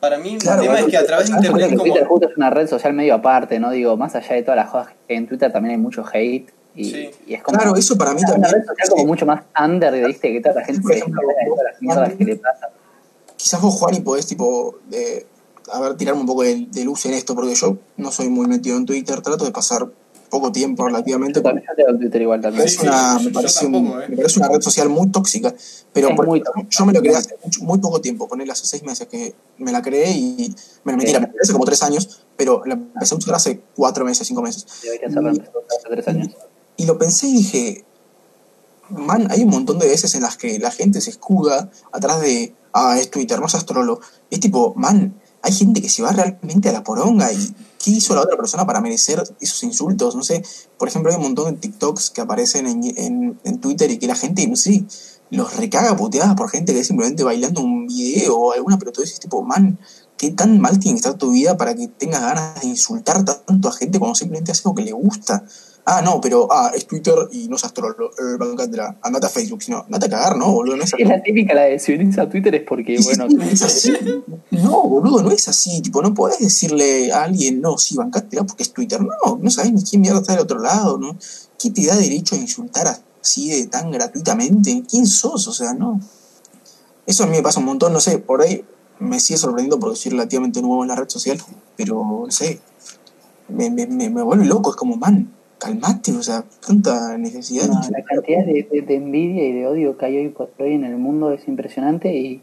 Para 0.00 0.18
mí 0.18 0.36
Claro, 0.38 0.60
el 0.62 0.66
tema 0.68 0.80
es 0.80 0.86
que 0.86 0.96
a 0.98 1.06
través 1.06 1.30
de 1.30 1.36
internet 1.36 1.70
como... 1.70 1.82
Twitter 1.84 2.06
justo 2.06 2.28
es 2.28 2.36
una 2.36 2.50
red 2.50 2.68
social 2.68 2.92
medio 2.92 3.14
aparte, 3.14 3.58
¿no? 3.58 3.70
Digo, 3.70 3.96
más 3.96 4.14
allá 4.14 4.34
de 4.34 4.42
todas 4.42 4.56
las 4.56 4.70
cosas 4.70 4.92
en 5.08 5.26
Twitter 5.26 5.50
también 5.50 5.72
hay 5.76 5.80
mucho 5.80 6.04
hate 6.12 6.52
y, 6.74 6.84
Sí. 6.84 7.10
y 7.26 7.34
es 7.34 7.42
como 7.42 7.56
Claro, 7.58 7.74
eso 7.76 7.96
para 7.96 8.12
mí 8.12 8.20
una 8.20 8.28
también. 8.32 8.52
red 8.52 8.64
social 8.66 8.88
como 8.90 9.02
sí. 9.02 9.06
mucho 9.06 9.24
más 9.26 9.42
under, 9.58 10.06
¿viste? 10.06 10.30
Que 10.32 10.40
toda 10.42 10.56
la 10.56 10.64
gente 10.66 10.82
Por 10.82 10.92
se 10.92 10.98
ejemplo, 10.98 11.22
las 11.64 11.80
mierdas 11.80 12.12
que 12.14 12.24
le 12.24 12.36
pasa. 12.36 12.68
Quizás 13.46 13.60
vos, 13.62 13.74
Juan, 13.76 13.94
y 13.94 14.00
podés 14.00 14.26
tipo 14.26 14.76
de 14.90 15.24
a 15.72 15.80
ver, 15.80 15.96
tirarme 15.96 16.20
un 16.22 16.26
poco 16.26 16.42
de, 16.42 16.66
de 16.70 16.84
luz 16.84 17.06
en 17.06 17.14
esto, 17.14 17.34
porque 17.36 17.54
yo 17.54 17.78
no 17.96 18.10
soy 18.10 18.28
muy 18.28 18.46
metido 18.48 18.76
en 18.76 18.86
Twitter, 18.86 19.20
trato 19.20 19.44
de 19.44 19.52
pasar 19.52 19.88
poco 20.30 20.50
tiempo 20.50 20.84
relativamente. 20.84 21.38
Yo 21.38 21.42
también 21.44 21.64
yo 21.68 21.84
tengo 21.84 21.98
Twitter 21.98 22.22
igual 22.22 22.38
Me 22.40 22.42
también. 22.42 22.68
Sí, 22.68 22.78
parece, 23.32 23.66
una, 23.66 23.70
me, 23.70 23.78
un- 23.78 24.02
eh. 24.02 24.06
me 24.08 24.16
parece 24.16 24.38
una 24.40 24.48
red 24.48 24.60
social 24.60 24.88
muy 24.88 25.08
tóxica. 25.12 25.54
Pero 25.92 26.08
Es 26.10 26.16
por 26.16 26.26
muy 26.26 26.38
ejemplo, 26.40 26.62
tóxica. 26.62 26.78
yo 26.80 26.86
me 26.86 26.92
lo 26.92 27.00
creé 27.00 27.16
hace 27.16 27.36
mucho- 27.44 27.62
muy 27.62 27.78
poco 27.78 28.00
tiempo, 28.00 28.26
ponerle 28.28 28.52
hace 28.52 28.66
seis 28.66 28.82
meses 28.82 29.06
que 29.06 29.34
me 29.58 29.70
la 29.70 29.82
creé 29.82 30.10
y. 30.12 30.52
Bueno, 30.84 30.98
mentira, 30.98 31.20
Sí. 31.20 31.26
me 31.32 31.40
hace 31.40 31.52
como 31.52 31.64
tres 31.64 31.82
años, 31.84 32.24
pero 32.36 32.62
la 32.64 32.74
empecé 32.74 33.14
a 33.14 33.18
usar 33.18 33.34
hace 33.36 33.60
cuatro 33.76 34.04
meses, 34.04 34.26
cinco 34.26 34.42
meses. 34.42 34.66
Empezó 35.00 35.20
hace 35.28 35.88
tres 35.90 36.08
años. 36.08 36.28
Y 36.76 36.86
lo 36.86 36.98
pensé 36.98 37.28
y 37.28 37.32
dije, 37.34 37.84
man, 38.90 39.28
hay 39.30 39.42
un 39.42 39.50
montón 39.50 39.78
de 39.78 39.86
veces 39.86 40.14
en 40.14 40.22
las 40.22 40.36
que 40.36 40.58
la 40.58 40.70
gente 40.70 41.00
se 41.00 41.10
escuda 41.10 41.70
atrás 41.92 42.20
de, 42.20 42.54
ah, 42.72 42.98
es 42.98 43.10
Twitter, 43.10 43.40
no 43.40 43.46
es 43.46 43.54
astrolo. 43.54 44.00
Es 44.30 44.40
tipo, 44.40 44.74
man, 44.76 45.14
hay 45.42 45.52
gente 45.52 45.80
que 45.80 45.88
se 45.88 46.02
va 46.02 46.12
realmente 46.12 46.68
a 46.68 46.72
la 46.72 46.82
poronga 46.82 47.32
y 47.32 47.54
¿qué 47.82 47.92
hizo 47.92 48.14
la 48.14 48.22
otra 48.22 48.36
persona 48.36 48.66
para 48.66 48.80
merecer 48.80 49.22
esos 49.40 49.62
insultos? 49.62 50.16
No 50.16 50.22
sé, 50.22 50.42
por 50.78 50.88
ejemplo, 50.88 51.10
hay 51.10 51.16
un 51.16 51.22
montón 51.22 51.54
de 51.54 51.60
TikToks 51.60 52.10
que 52.10 52.20
aparecen 52.20 52.66
en, 52.66 52.82
en, 52.98 53.40
en 53.44 53.60
Twitter 53.60 53.90
y 53.90 53.98
que 53.98 54.06
la 54.06 54.16
gente, 54.16 54.46
no 54.46 54.56
los 55.30 55.56
recaga 55.56 55.96
puteadas 55.96 56.34
por 56.34 56.50
gente 56.50 56.72
que 56.72 56.80
es 56.80 56.86
simplemente 56.86 57.24
bailando 57.24 57.60
un 57.60 57.86
video 57.86 58.36
o 58.36 58.52
alguna, 58.52 58.78
pero 58.78 58.92
tú 58.92 59.02
dices 59.02 59.20
tipo, 59.20 59.42
man, 59.42 59.78
¿qué 60.16 60.30
tan 60.30 60.60
mal 60.60 60.78
tiene 60.78 60.94
que 60.94 61.00
estar 61.00 61.14
tu 61.14 61.30
vida 61.30 61.56
para 61.56 61.74
que 61.74 61.88
tengas 61.88 62.22
ganas 62.22 62.60
de 62.60 62.68
insultar 62.68 63.24
tanto 63.24 63.68
a 63.68 63.72
gente 63.72 63.98
cuando 63.98 64.14
simplemente 64.14 64.52
hace 64.52 64.62
lo 64.64 64.74
que 64.74 64.82
le 64.82 64.92
gusta? 64.92 65.44
Ah, 65.88 66.02
no, 66.02 66.20
pero 66.20 66.48
ah, 66.50 66.72
es 66.74 66.84
Twitter 66.84 67.14
y 67.30 67.46
no 67.46 67.54
es 67.54 67.64
astrolo, 67.64 68.10
eh, 68.10 68.96
andate 69.02 69.26
a 69.26 69.28
Facebook, 69.28 69.62
sino, 69.62 69.84
andate 69.84 70.06
a 70.06 70.08
cagar, 70.10 70.36
¿no, 70.36 70.50
boludo? 70.50 70.76
No 70.76 70.82
es 70.82 70.92
Es 70.98 71.08
la 71.08 71.22
típica, 71.22 71.54
la 71.54 71.62
de 71.62 71.78
si 71.78 71.96
venís 71.96 72.18
a 72.18 72.28
Twitter 72.28 72.52
es 72.56 72.64
porque, 72.64 72.98
bueno, 73.04 73.28
no 73.28 73.44
es 73.44 73.62
así. 73.62 73.92
No, 74.50 74.82
boludo, 74.82 75.22
no 75.22 75.30
es 75.30 75.46
así. 75.46 75.80
Tipo, 75.82 76.02
no 76.02 76.12
podés 76.12 76.40
decirle 76.40 77.12
a 77.12 77.22
alguien, 77.22 77.60
no, 77.60 77.78
sí, 77.78 77.96
bancátela 77.96 78.42
porque 78.42 78.64
es 78.64 78.72
Twitter. 78.72 79.00
No, 79.00 79.38
no 79.40 79.48
sabés 79.48 79.72
ni 79.72 79.84
quién 79.84 80.00
mierda 80.00 80.18
está 80.18 80.32
del 80.32 80.42
otro 80.42 80.58
lado, 80.58 80.98
¿no? 80.98 81.16
¿Qué 81.56 81.70
te 81.70 81.86
da 81.86 81.94
derecho 81.94 82.34
a 82.34 82.38
insultar 82.38 82.88
así 83.22 83.50
de 83.50 83.68
tan 83.68 83.92
gratuitamente? 83.92 84.82
¿Quién 84.90 85.06
sos? 85.06 85.46
O 85.46 85.52
sea, 85.52 85.72
no. 85.72 86.00
Eso 87.06 87.22
a 87.22 87.26
mí 87.28 87.36
me 87.36 87.42
pasa 87.42 87.60
un 87.60 87.66
montón, 87.66 87.92
no 87.92 88.00
sé, 88.00 88.18
por 88.18 88.42
ahí 88.42 88.64
me 88.98 89.20
sigue 89.20 89.38
sorprendiendo 89.38 89.78
porque 89.78 89.94
soy 89.94 90.10
relativamente 90.10 90.60
nuevo 90.60 90.82
en 90.82 90.88
la 90.88 90.96
red 90.96 91.08
social, 91.08 91.40
pero 91.76 92.24
no 92.26 92.32
sé, 92.32 92.60
me, 93.48 93.70
me, 93.70 93.86
me, 93.86 94.10
me 94.10 94.22
vuelve 94.22 94.46
loco, 94.46 94.70
es 94.70 94.76
como, 94.76 94.96
man, 94.96 95.35
calmate, 95.58 96.12
o 96.12 96.22
sea, 96.22 96.44
tanta 96.66 97.16
necesidad. 97.18 97.64
la 97.90 98.02
cantidad 98.04 98.44
de, 98.44 98.68
de- 98.70 98.82
de 98.82 98.94
envidia 98.94 99.44
y 99.46 99.52
de 99.52 99.66
odio 99.66 99.96
que 99.96 100.06
hay 100.06 100.16
hoy 100.18 100.28
por 100.28 100.50
hoy 100.58 100.74
en 100.74 100.84
el 100.84 100.96
mundo 100.96 101.32
es 101.32 101.48
impresionante 101.48 102.14
y, 102.14 102.42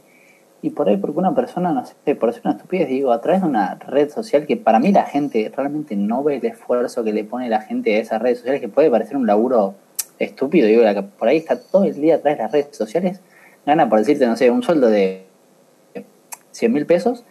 y 0.61 0.69
por 0.71 0.89
ahí 0.89 0.97
porque 0.97 1.19
una 1.19 1.35
persona, 1.35 1.71
no 1.71 1.85
sé, 1.85 2.15
por 2.15 2.29
hacer 2.29 2.41
una 2.45 2.55
estupidez, 2.55 2.87
digo, 2.89 3.11
a 3.11 3.21
través 3.21 3.41
de 3.41 3.47
una 3.47 3.75
red 3.75 4.09
social 4.09 4.45
que 4.47 4.57
para 4.57 4.79
mí 4.79 4.91
la 4.91 5.03
gente 5.03 5.51
realmente 5.55 5.95
no 5.95 6.23
ve 6.23 6.37
el 6.37 6.45
esfuerzo 6.45 7.03
que 7.03 7.13
le 7.13 7.23
pone 7.23 7.49
la 7.49 7.61
gente 7.61 7.95
a 7.95 7.99
esas 7.99 8.21
redes 8.21 8.39
sociales, 8.39 8.61
que 8.61 8.69
puede 8.69 8.89
parecer 8.89 9.15
un 9.17 9.27
laburo 9.27 9.75
estúpido, 10.19 10.67
digo, 10.67 10.81
la 10.83 10.93
que 10.95 11.03
por 11.03 11.27
ahí 11.27 11.37
está 11.37 11.59
todo 11.59 11.83
el 11.83 11.95
día 11.99 12.15
atrás 12.15 12.37
de 12.37 12.43
las 12.43 12.51
redes 12.51 12.75
sociales, 12.75 13.19
gana 13.65 13.89
por 13.89 13.99
decirte, 13.99 14.25
no 14.25 14.35
sé, 14.37 14.49
un 14.51 14.63
sueldo 14.63 14.87
de 14.89 15.25
100 16.51 16.71
mil 16.73 16.85
pesos 16.85 17.23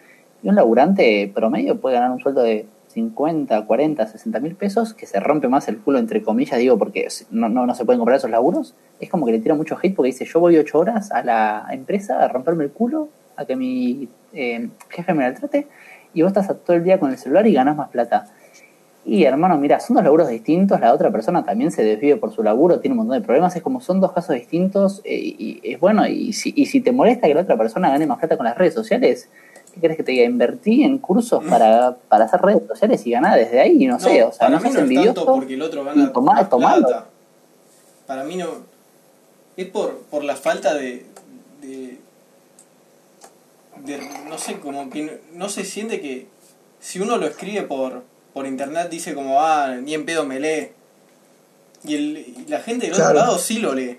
y 0.42 0.48
un 0.48 0.54
laburante 0.56 1.30
promedio 1.34 1.80
puede 1.80 1.94
ganar 1.96 2.10
un 2.10 2.20
sueldo 2.20 2.42
de 2.42 2.66
50, 2.92 3.66
40, 3.66 4.06
60 4.06 4.40
mil 4.40 4.54
pesos, 4.54 4.94
que 4.94 5.06
se 5.06 5.18
rompe 5.20 5.48
más 5.48 5.68
el 5.68 5.78
culo, 5.78 5.98
entre 5.98 6.22
comillas, 6.22 6.58
digo, 6.58 6.78
porque 6.78 7.08
no, 7.30 7.48
no, 7.48 7.66
no 7.66 7.74
se 7.74 7.84
pueden 7.84 7.98
comprar 7.98 8.18
esos 8.18 8.30
laburos. 8.30 8.74
Es 9.00 9.08
como 9.08 9.26
que 9.26 9.32
le 9.32 9.38
tira 9.38 9.54
mucho 9.54 9.76
hate 9.82 9.94
porque 9.94 10.08
dice, 10.08 10.24
yo 10.24 10.40
voy 10.40 10.56
8 10.56 10.78
horas 10.78 11.10
a 11.12 11.22
la 11.22 11.66
empresa 11.70 12.22
a 12.22 12.28
romperme 12.28 12.64
el 12.64 12.70
culo, 12.70 13.08
a 13.36 13.44
que 13.44 13.56
mi 13.56 14.08
eh, 14.32 14.68
jefe 14.90 15.14
me 15.14 15.24
maltrate, 15.24 15.66
y 16.14 16.22
vos 16.22 16.32
estás 16.36 16.46
todo 16.64 16.76
el 16.76 16.84
día 16.84 17.00
con 17.00 17.10
el 17.10 17.18
celular 17.18 17.46
y 17.46 17.54
ganás 17.54 17.76
más 17.76 17.88
plata. 17.88 18.26
Y 19.04 19.24
hermano, 19.24 19.58
mira, 19.58 19.80
son 19.80 19.96
dos 19.96 20.04
laburos 20.04 20.28
distintos, 20.28 20.78
la 20.80 20.92
otra 20.92 21.10
persona 21.10 21.42
también 21.44 21.72
se 21.72 21.82
desvive 21.82 22.16
por 22.16 22.30
su 22.30 22.42
laburo, 22.42 22.78
tiene 22.78 22.92
un 22.92 22.98
montón 22.98 23.20
de 23.20 23.26
problemas, 23.26 23.56
es 23.56 23.62
como 23.62 23.80
son 23.80 24.00
dos 24.00 24.12
casos 24.12 24.36
distintos, 24.36 25.00
eh, 25.04 25.18
y 25.18 25.60
es 25.64 25.80
bueno, 25.80 26.06
y 26.06 26.32
si, 26.32 26.52
y 26.54 26.66
si 26.66 26.80
te 26.80 26.92
molesta 26.92 27.26
que 27.26 27.34
la 27.34 27.40
otra 27.40 27.56
persona 27.56 27.90
gane 27.90 28.06
más 28.06 28.18
plata 28.18 28.36
con 28.36 28.46
las 28.46 28.56
redes 28.56 28.74
sociales, 28.74 29.28
¿qué 29.74 29.80
querés 29.80 29.96
que 29.96 30.02
te 30.02 30.12
diga? 30.12 30.24
Invertí 30.24 30.82
en 30.84 30.98
cursos 30.98 31.42
para, 31.44 31.96
para 32.08 32.24
hacer 32.26 32.40
redes 32.40 32.62
sociales 32.68 33.06
y 33.06 33.10
ganar 33.10 33.38
desde 33.38 33.60
ahí, 33.60 33.86
no, 33.86 33.98
sé, 33.98 34.22
o 34.24 34.30
sea, 34.32 34.46
para 34.46 34.50
no 34.50 34.56
mí 34.58 34.62
seas 34.62 34.74
no 34.74 34.78
es 34.80 34.82
envidioso. 34.84 35.14
tanto 35.14 35.34
porque 35.34 35.54
el 35.54 35.62
otro 35.62 35.84
gana 35.84 36.12
tomá- 36.12 36.34
más 36.34 36.48
plata. 36.48 37.06
Para 38.06 38.24
mí 38.24 38.36
no. 38.36 38.48
Es 39.56 39.66
por, 39.68 39.98
por 40.10 40.24
la 40.24 40.36
falta 40.36 40.74
de, 40.74 41.06
de. 41.62 41.98
de- 43.84 44.10
No 44.28 44.38
sé, 44.38 44.58
como 44.60 44.88
que 44.90 45.02
no, 45.02 45.12
no 45.34 45.48
se 45.48 45.64
siente 45.64 46.00
que. 46.00 46.26
Si 46.80 47.00
uno 47.00 47.16
lo 47.16 47.26
escribe 47.26 47.62
por, 47.62 48.02
por 48.34 48.46
internet, 48.46 48.88
dice 48.90 49.14
como, 49.14 49.40
ah, 49.40 49.76
ni 49.82 49.94
en 49.94 50.04
pedo 50.04 50.24
me 50.24 50.40
lee. 50.40 50.72
Y, 51.84 51.94
el, 51.94 52.18
y 52.18 52.44
la 52.48 52.60
gente 52.60 52.86
del 52.86 52.94
Claro. 52.94 53.10
otro 53.10 53.20
lado 53.26 53.38
sí 53.38 53.58
lo 53.58 53.74
lee. 53.74 53.98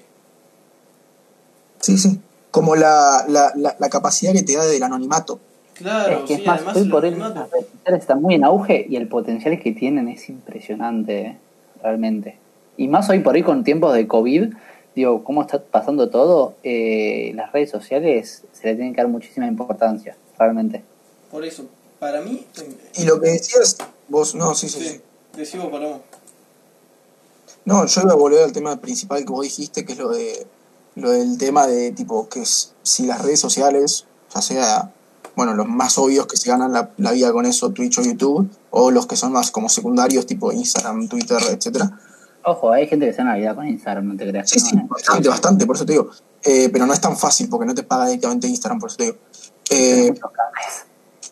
Sí, 1.80 1.98
sí. 1.98 2.20
Como 2.51 2.75
la, 2.75 3.25
la, 3.27 3.51
la, 3.56 3.75
la 3.80 3.89
capacidad 3.89 4.32
que 4.34 4.44
te 4.44 4.56
da 4.56 4.65
del 4.65 4.84
anonimato. 4.84 5.39
Claro, 5.74 6.20
es 6.20 6.22
que 6.25 6.36
sí, 6.36 6.42
es 6.42 6.48
más, 6.48 6.58
además 6.58 6.77
hoy 6.77 6.89
por 6.89 7.03
hoy 7.03 7.12
las 7.12 7.34
redes 7.51 7.65
sociales 7.72 8.01
están 8.01 8.22
muy 8.22 8.36
en 8.36 8.44
auge 8.44 8.86
y 8.89 8.96
el 8.96 9.08
potencial 9.08 9.60
que 9.60 9.72
tienen 9.72 10.08
es 10.08 10.30
impresionante, 10.30 11.22
eh, 11.22 11.38
realmente. 11.82 12.38
Y 12.77 12.88
más 12.88 13.10
hoy 13.10 13.20
por 13.20 13.36
hoy 13.36 13.44
con 13.44 13.63
tiempos 13.63 13.94
de 13.94 14.08
COVID, 14.08 14.53
digo, 14.96 15.24
cómo 15.24 15.42
está 15.42 15.62
pasando 15.62 16.10
todo, 16.10 16.56
eh, 16.63 17.32
las 17.36 17.51
redes 17.51 17.72
sociales 17.72 18.44
se 18.51 18.68
le 18.68 18.75
tienen 18.75 18.94
que 18.94 19.01
dar 19.01 19.10
muchísima 19.10 19.48
importancia, 19.48 20.15
realmente. 20.38 20.84
Por 21.32 21.44
eso, 21.44 21.65
para 22.00 22.22
mí. 22.22 22.46
eh, 22.62 22.75
Y 22.98 23.06
lo 23.06 23.20
que 23.20 23.32
decías, 23.32 23.77
vos, 24.08 24.36
no, 24.36 24.53
sí, 24.53 24.70
sí, 24.70 24.80
sí. 24.80 24.89
Sí, 24.89 25.01
decimos 25.36 25.68
Palomo. 25.70 26.01
No, 27.65 27.86
yo 27.86 28.01
iba 28.01 28.12
a 28.12 28.15
volver 28.15 28.44
al 28.44 28.51
tema 28.51 28.75
principal 28.80 29.20
que 29.25 29.32
vos 29.32 29.44
dijiste, 29.44 29.86
que 29.86 29.94
es 29.94 30.00
lo 30.00 30.10
de 30.10 30.46
lo 30.96 31.10
del 31.10 31.38
tema 31.38 31.65
de 31.65 31.92
tipo 31.92 32.30
que 32.30 32.42
es, 32.42 32.74
si 32.84 33.06
las 33.08 33.22
redes 33.24 33.39
sociales, 33.39 34.06
ya 34.34 34.42
sea, 34.42 34.92
bueno, 35.36 35.54
los 35.54 35.68
más 35.68 35.98
obvios 35.98 36.28
que 36.28 36.38
se 36.38 36.50
ganan 36.50 36.72
la, 36.72 36.92
la 36.98 37.12
vida 37.12 37.32
con 37.32 37.46
eso, 37.46 37.72
Twitch 37.72 38.00
o 38.00 38.02
YouTube, 38.04 38.50
o 38.70 38.92
los 38.92 39.08
que 39.08 39.16
son 39.16 39.32
más 39.32 39.52
como 39.52 39.70
secundarios, 39.70 40.25
tipo 40.25 40.52
Instagram, 40.52 41.08
Twitter, 41.08 41.38
etcétera. 41.50 41.92
Ojo, 42.46 42.72
hay 42.72 42.88
gente 42.88 43.06
que 43.06 43.13
se 43.13 43.20
da 43.20 43.30
la 43.30 43.36
vida 43.36 43.56
con 43.56 43.68
Instagram, 43.68 44.10
no 44.10 44.18
te 44.18 44.30
creas. 44.30 44.50
Sí, 44.50 44.60
sí, 44.60 44.75
no, 44.75 44.84
eh. 44.84 44.88
bastante, 44.90 45.30
bastante, 45.30 45.66
por 45.66 45.75
eso 45.75 45.86
te 45.86 45.94
digo. 45.94 46.10
Eh, 46.44 46.70
pero 46.72 46.86
no 46.86 46.94
es 46.94 47.00
tan 47.00 47.18
fácil 47.18 47.48
porque 47.50 47.66
no 47.66 47.74
te 47.74 47.84
paga 47.84 48.08
directamente 48.08 48.48
Instagram, 48.48 48.80
por 48.80 48.90
eso 48.90 48.98
te 48.98 49.04
digo. 49.06 49.18
Eh. 49.70 50.13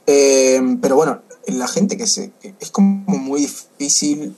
Eh, 0.08 0.77
pero 0.81 0.96
bueno, 0.96 1.22
la 1.48 1.67
gente 1.67 1.98
que 1.98 2.08
se. 2.08 2.31
que 2.39 2.55
es 2.60 2.72
como 2.72 3.17
muy 3.17 3.41
difícil 3.41 4.36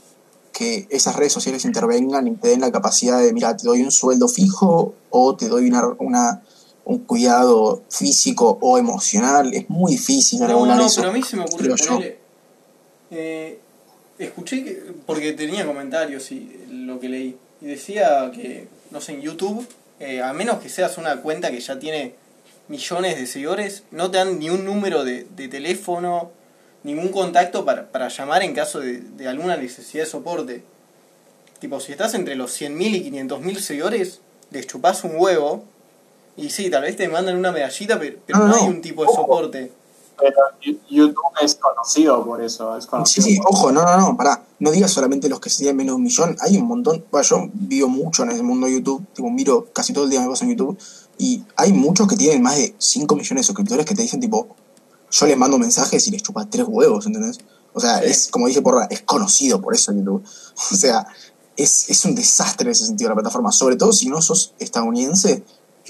que 0.52 0.88
esas 0.90 1.16
redes 1.16 1.34
sociales 1.34 1.66
intervengan 1.66 2.28
y 2.28 2.36
te 2.36 2.50
den 2.50 2.62
la 2.62 2.72
capacidad 2.72 3.20
de, 3.20 3.34
mira, 3.34 3.56
te 3.58 3.68
doy 3.68 3.82
un 3.82 3.92
sueldo 3.92 4.28
fijo 4.28 4.94
o 5.10 5.36
te 5.36 5.50
doy 5.50 5.68
una, 5.68 5.88
una 6.00 6.44
un 6.86 7.00
cuidado 7.00 7.84
físico 7.90 8.58
o 8.62 8.78
emocional. 8.78 9.54
Es 9.54 9.70
muy 9.70 9.94
difícil 9.94 10.40
No, 10.42 10.48
regular 10.48 10.78
no, 10.78 10.86
eso. 10.86 11.02
pero 11.02 11.12
a 11.12 11.14
mí 11.14 11.24
se 11.24 11.38
me 11.38 11.46
yo. 11.46 11.58
ponerle. 11.58 12.18
Eh, 13.12 13.60
escuché 14.20 14.64
que. 14.64 14.74
Porque 15.06 15.34
tenía 15.34 15.66
comentarios 15.66 16.32
y 16.32 16.66
lo 16.70 17.00
que 17.00 17.10
leí. 17.10 17.38
Y 17.62 17.66
decía 17.68 18.32
que, 18.34 18.68
no 18.92 19.00
sé, 19.00 19.14
en 19.14 19.22
YouTube, 19.22 19.66
eh, 20.00 20.22
a 20.22 20.34
menos 20.34 20.60
que 20.60 20.70
seas 20.70 20.98
una 20.98 21.22
cuenta 21.22 21.52
que 21.52 21.60
ya 21.62 21.80
tiene 21.80 22.16
millones 22.68 23.18
de 23.18 23.26
seguidores, 23.28 23.84
no 23.92 24.12
te 24.12 24.18
dan 24.18 24.40
ni 24.40 24.50
un 24.50 24.66
número 24.66 25.04
de, 25.04 25.26
de 25.36 25.48
teléfono, 25.48 26.32
ningún 26.84 27.10
contacto 27.10 27.64
para, 27.66 27.92
para 27.92 28.10
llamar 28.10 28.44
en 28.44 28.54
caso 28.54 28.80
de, 28.80 29.00
de 29.00 29.28
alguna 29.28 29.56
necesidad 29.58 30.04
de 30.04 30.10
soporte. 30.10 30.64
Tipo, 31.60 31.80
si 31.80 31.94
estás 31.94 32.14
entre 32.14 32.36
los 32.36 32.60
100.000 32.60 32.96
y 32.96 33.12
500.000 33.12 33.56
seguidores, 33.60 34.20
les 34.52 34.68
chupás 34.68 35.04
un 35.06 35.14
huevo. 35.16 35.64
Y 36.36 36.50
sí, 36.50 36.70
tal 36.70 36.82
vez 36.84 36.96
te 36.96 37.08
mandan 37.08 37.38
una 37.38 37.52
medallita, 37.52 38.00
pero, 38.00 38.18
pero 38.26 38.40
No, 38.40 38.48
no, 38.48 38.56
no, 38.56 38.62
hay 38.64 38.68
un 38.70 38.82
tipo 38.82 39.04
de 39.04 39.08
ojo. 39.10 39.22
soporte. 39.22 39.72
Pero 40.20 40.38
YouTube 40.90 41.16
es 41.42 41.56
conocido 41.56 42.24
por 42.24 42.42
eso. 42.42 42.78
Es 42.78 42.84
Sí, 42.86 42.90
conocido 42.90 43.28
sí, 43.28 43.38
por- 43.38 43.48
ojo, 43.54 43.72
no, 43.72 43.84
no, 43.84 43.98
no, 43.98 44.18
pará. 44.18 44.44
No 44.60 44.72
digas 44.72 44.92
solamente 44.92 45.28
los 45.28 45.40
que 45.40 45.50
se 45.50 45.58
tienen 45.60 45.76
menos 45.78 45.94
de 45.94 45.96
un 45.98 46.04
millón. 46.04 46.36
Hay 46.42 46.58
un 46.58 46.66
montón. 46.68 47.04
Bueno, 47.12 47.28
yo 47.28 47.50
vivo 47.54 47.88
mucho 47.90 48.24
en 48.24 48.32
el 48.32 48.44
mundo 48.44 48.68
de 48.68 48.74
YouTube. 48.74 49.06
Tipo, 49.14 49.30
miro 49.30 49.68
casi 49.74 49.92
todo 49.94 50.06
el 50.06 50.10
día 50.12 50.22
me 50.22 50.28
paso 50.30 50.44
en 50.46 50.52
YouTube. 50.52 50.78
Y 51.18 51.44
hay 51.56 51.74
muchos 51.74 52.08
que 52.08 52.16
tienen 52.16 52.42
más 52.42 52.58
de 52.58 52.76
5 52.78 53.16
millones 53.16 53.44
de 53.44 53.48
suscriptores 53.48 53.86
que 53.86 53.96
te 53.96 54.02
dicen, 54.04 54.20
tipo, 54.20 54.56
yo 55.12 55.26
les 55.28 55.38
mando 55.38 55.58
mensajes 55.60 56.08
y 56.08 56.12
les 56.12 56.24
chupas 56.24 56.50
tres 56.50 56.66
huevos, 56.68 57.06
¿entendés? 57.06 57.40
O 57.74 57.80
sea, 57.80 58.00
Sí. 58.00 58.06
es 58.10 58.28
como 58.30 58.48
dice 58.48 58.62
Porra, 58.62 58.86
es 58.90 59.02
conocido 59.02 59.62
por 59.62 59.74
eso 59.76 59.92
YouTube. 59.92 60.24
O 60.72 60.76
sea, 60.76 61.06
es, 61.58 61.90
es 61.90 62.06
un 62.06 62.16
desastre 62.16 62.66
en 62.68 62.72
ese 62.72 62.86
sentido 62.86 63.10
la 63.10 63.16
plataforma. 63.16 63.52
Sobre 63.52 63.76
todo 63.76 63.92
si 63.94 64.10
no 64.10 64.22
sos 64.22 64.54
estadounidense, 64.60 65.44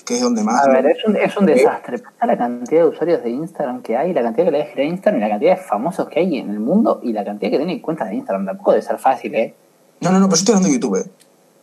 que 0.06 0.16
es 0.16 0.22
donde 0.22 0.44
más. 0.44 0.66
A 0.66 0.70
ver, 0.70 0.86
es 0.88 1.06
un, 1.06 1.16
es 1.16 1.36
un 1.38 1.46
desastre. 1.46 1.98
Pensá 2.00 2.26
la 2.26 2.38
cantidad 2.38 2.82
de 2.82 2.88
usuarios 2.88 3.24
de 3.24 3.30
Instagram 3.30 3.82
que 3.82 3.96
hay, 3.98 4.14
la 4.14 4.22
cantidad 4.24 4.46
que 4.46 4.52
le 4.52 4.58
deja 4.60 4.82
Instagram, 4.84 5.20
y 5.22 5.24
la 5.24 5.30
cantidad 5.30 5.56
de 5.58 5.62
famosos 5.64 6.10
que 6.10 6.20
hay 6.20 6.38
en 6.40 6.50
el 6.50 6.60
mundo 6.60 7.00
y 7.04 7.14
la 7.14 7.24
cantidad 7.24 7.52
que 7.52 7.58
tienen 7.58 7.80
cuentas 7.80 8.10
de 8.10 8.16
Instagram. 8.16 8.46
Tampoco 8.46 8.72
debe 8.72 8.84
ser 8.84 8.98
fácil, 9.00 9.34
¿eh? 9.36 9.54
No, 10.02 10.12
no, 10.12 10.20
no, 10.20 10.26
pero 10.28 10.36
yo 10.36 10.40
estoy 10.42 10.56
hablando 10.56 10.68
de 10.70 10.74
YouTube. 10.80 11.10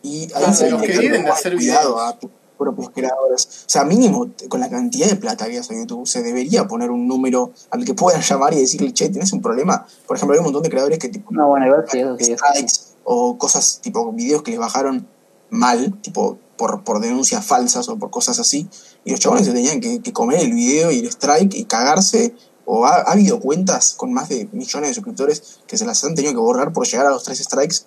Y 0.03 0.21
ahí 0.23 0.27
Claro, 0.29 0.53
se 0.53 0.69
los 0.71 0.81
hay 0.81 0.87
que 0.87 0.99
viven 0.99 1.23
de 1.25 1.29
hacer 1.29 1.55
cuidado 1.55 1.93
videos. 1.95 2.09
a 2.13 2.17
tu- 2.19 2.31
propios 2.57 2.91
creadores. 2.91 3.45
O 3.65 3.69
sea, 3.69 3.83
mínimo, 3.85 4.27
con 4.47 4.59
la 4.59 4.69
cantidad 4.69 5.07
de 5.07 5.15
plata 5.15 5.47
que 5.49 5.57
hace 5.57 5.75
YouTube, 5.75 6.05
se 6.07 6.21
debería 6.21 6.67
poner 6.67 6.91
un 6.91 7.07
número 7.07 7.51
al 7.71 7.83
que 7.85 7.95
puedan 7.95 8.21
llamar 8.29 8.53
y 8.53 8.57
decirle, 8.59 8.93
che, 8.93 9.09
¿tienes 9.09 9.33
un 9.33 9.41
problema? 9.41 9.83
Por 10.05 10.15
ejemplo, 10.17 10.33
hay 10.35 10.39
un 10.39 10.43
montón 10.45 10.61
de 10.61 10.69
creadores 10.69 10.99
que 10.99 11.09
tipo, 11.09 11.31
No, 11.31 11.47
bueno, 11.47 11.65
igual 11.65 11.85
sí, 11.89 11.99
eso 12.01 12.15
sí. 12.19 12.33
eso 12.33 12.45
sí. 12.53 12.65
o 13.03 13.35
cosas 13.39 13.79
tipo 13.81 14.11
videos 14.11 14.43
que 14.43 14.51
les 14.51 14.59
bajaron 14.59 15.07
mal, 15.49 15.91
tipo 16.01 16.37
por, 16.61 16.83
por 16.83 16.99
denuncias 16.99 17.43
falsas 17.43 17.89
o 17.89 17.97
por 17.97 18.11
cosas 18.11 18.37
así, 18.39 18.69
y 19.03 19.09
los 19.09 19.19
chabones 19.19 19.47
se 19.47 19.51
tenían 19.51 19.81
que, 19.81 19.99
que 19.99 20.13
comer 20.13 20.41
el 20.41 20.53
video 20.53 20.91
y 20.91 20.99
el 20.99 21.07
strike 21.07 21.55
y 21.55 21.65
cagarse, 21.65 22.35
o 22.65 22.85
ha, 22.85 22.97
ha 22.97 23.13
habido 23.13 23.39
cuentas 23.39 23.95
con 23.95 24.13
más 24.13 24.29
de 24.29 24.47
millones 24.51 24.89
de 24.91 24.93
suscriptores 24.93 25.61
que 25.65 25.75
se 25.75 25.87
las 25.87 26.03
han 26.03 26.13
tenido 26.13 26.33
que 26.33 26.39
borrar 26.39 26.71
por 26.71 26.85
llegar 26.85 27.07
a 27.07 27.09
los 27.09 27.23
tres 27.23 27.39
strikes 27.39 27.77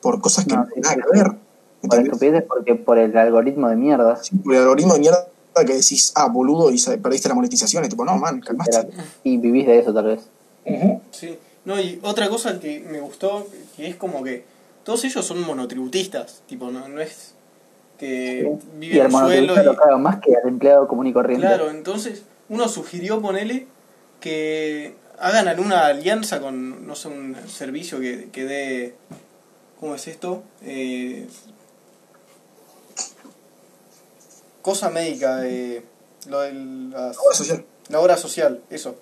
por 0.00 0.20
cosas 0.20 0.44
que 0.44 0.54
No, 0.54 0.62
no, 0.62 0.68
nada 0.76 0.94
sí, 0.94 1.00
que 1.00 1.18
ver. 1.18 1.32
Por 1.80 2.46
porque 2.46 2.74
por 2.76 2.98
el 2.98 3.16
algoritmo 3.18 3.68
de 3.68 3.74
mierda. 3.74 4.22
Sí, 4.22 4.36
por 4.36 4.54
el 4.54 4.60
algoritmo 4.60 4.94
de 4.94 5.00
mierda 5.00 5.26
que 5.66 5.74
decís, 5.74 6.12
ah, 6.14 6.28
boludo, 6.28 6.70
y 6.70 6.80
perdiste 7.02 7.28
la 7.28 7.34
monetización, 7.34 7.84
y 7.84 7.88
tipo, 7.88 8.04
no, 8.04 8.16
man, 8.18 8.40
calmaste. 8.40 8.86
Y 9.24 9.36
vivís 9.38 9.66
de 9.66 9.80
eso 9.80 9.92
tal 9.92 10.04
vez. 10.04 10.20
Sí. 11.10 11.36
No, 11.64 11.80
y 11.80 11.98
otra 12.04 12.28
cosa 12.28 12.60
que 12.60 12.86
me 12.88 13.00
gustó, 13.00 13.48
que 13.76 13.88
es 13.88 13.96
como 13.96 14.22
que 14.22 14.44
todos 14.84 15.02
ellos 15.02 15.26
son 15.26 15.40
monotributistas, 15.42 16.42
tipo, 16.46 16.70
no, 16.70 16.86
no 16.86 17.00
es 17.00 17.34
que 18.06 18.58
Y 18.80 18.88
viven 18.88 18.98
el 18.98 19.04
en 19.06 19.10
suelo 19.12 19.54
y... 19.62 19.64
lo 19.64 19.98
más 19.98 20.18
que 20.20 20.34
al 20.34 20.48
empleado 20.48 20.88
común 20.88 21.06
y 21.06 21.12
corriente. 21.12 21.46
Claro, 21.46 21.70
entonces 21.70 22.22
uno 22.48 22.68
sugirió 22.68 23.20
ponele 23.22 23.66
que 24.20 24.94
hagan 25.20 25.46
alguna 25.46 25.86
alianza 25.86 26.40
con, 26.40 26.84
no 26.86 26.96
sé, 26.96 27.06
un 27.08 27.36
servicio 27.48 28.00
que, 28.00 28.28
que 28.32 28.44
dé, 28.44 28.94
¿cómo 29.78 29.94
es 29.94 30.08
esto? 30.08 30.42
Eh, 30.62 31.28
cosa 34.62 34.90
médica, 34.90 35.46
eh, 35.46 35.82
lo 36.28 36.40
de 36.40 36.52
las- 36.52 37.16
Obra 37.18 37.34
social. 37.36 37.64
la 37.88 38.00
obra 38.00 38.16
social, 38.16 38.60
eso. 38.70 38.96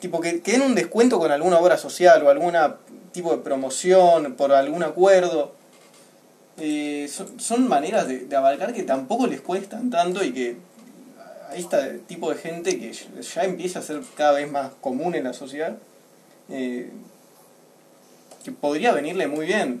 Tipo, 0.00 0.20
que, 0.20 0.40
que 0.40 0.52
den 0.52 0.62
un 0.62 0.74
descuento 0.74 1.18
con 1.18 1.30
alguna 1.30 1.58
obra 1.58 1.76
social 1.76 2.24
o 2.24 2.30
alguna 2.30 2.76
tipo 3.12 3.32
de 3.32 3.38
promoción 3.38 4.34
por 4.34 4.52
algún 4.52 4.82
acuerdo. 4.82 5.52
Eh, 6.60 7.10
son, 7.38 7.68
maneras 7.68 8.06
de, 8.06 8.26
de 8.26 8.36
abarcar 8.36 8.74
que 8.74 8.82
tampoco 8.82 9.26
les 9.26 9.40
cuestan 9.40 9.88
tanto 9.88 10.22
y 10.22 10.32
que 10.32 10.56
a 11.48 11.56
este 11.56 11.98
tipo 12.06 12.30
de 12.30 12.36
gente 12.36 12.78
que 12.78 12.92
ya 12.92 13.44
empieza 13.44 13.80
a 13.80 13.82
ser 13.82 14.02
cada 14.16 14.32
vez 14.32 14.50
más 14.50 14.72
común 14.80 15.14
en 15.14 15.24
la 15.24 15.32
sociedad, 15.32 15.76
eh, 16.48 16.90
que 18.44 18.52
podría 18.52 18.92
venirle 18.92 19.26
muy 19.26 19.46
bien. 19.46 19.80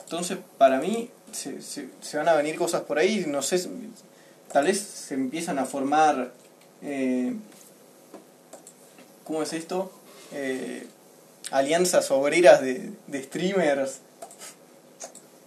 Entonces, 0.00 0.38
para 0.58 0.80
mí, 0.80 1.10
se, 1.32 1.62
se, 1.62 1.88
se 2.00 2.16
van 2.16 2.28
a 2.28 2.34
venir 2.34 2.56
cosas 2.56 2.82
por 2.82 2.98
ahí, 2.98 3.24
no 3.26 3.42
sé, 3.42 3.68
tal 4.52 4.64
vez 4.64 4.80
se 4.80 5.14
empiezan 5.14 5.58
a 5.58 5.66
formar, 5.66 6.32
eh, 6.82 7.34
¿cómo 9.24 9.42
es 9.42 9.52
esto? 9.52 9.92
Eh, 10.32 10.86
alianzas 11.50 12.10
obreras 12.10 12.60
de, 12.62 12.92
de 13.06 13.22
streamers, 13.22 14.00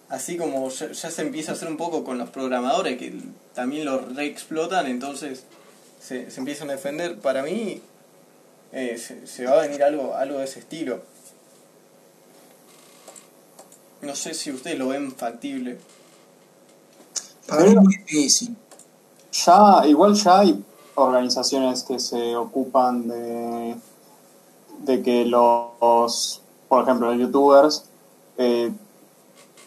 así 0.10 0.38
como 0.38 0.70
ya, 0.70 0.94
se 0.94 1.22
empieza 1.22 1.52
a 1.52 1.56
hacer 1.56 1.68
un 1.68 1.78
poco 1.78 2.04
con 2.04 2.18
los 2.18 2.30
programadores 2.30 2.98
que 2.98 3.14
también 3.54 3.86
los 3.86 4.16
reexplotan, 4.16 4.88
entonces 4.88 5.44
se, 6.02 6.30
se 6.32 6.40
empiezan 6.40 6.70
a 6.70 6.74
defender. 6.74 7.20
Para 7.20 7.44
mí 7.44 7.82
eh, 8.72 8.98
se, 8.98 9.26
se 9.28 9.46
va 9.46 9.54
a 9.54 9.62
venir 9.62 9.84
algo, 9.84 10.16
algo 10.16 10.40
de 10.40 10.46
ese 10.46 10.60
estilo. 10.60 11.02
No 14.02 14.16
sé 14.16 14.34
si 14.34 14.52
ustedes 14.52 14.80
lo 14.80 14.88
ven 14.90 15.12
factible. 15.12 15.78
Para 17.48 17.64
mí 17.64 17.70
es 17.70 17.76
muy 17.76 17.96
difícil. 17.98 18.56
Ya, 19.32 19.84
igual 19.86 20.14
ya 20.16 20.40
hay 20.40 20.64
organizaciones 20.96 21.84
que 21.84 22.00
se 22.00 22.36
ocupan 22.36 23.08
de, 23.08 23.76
de 24.80 25.02
que 25.02 25.26
los, 25.26 26.42
por 26.68 26.84
ejemplo, 26.84 27.12
los 27.12 27.20
youtubers, 27.20 27.86
eh, 28.38 28.72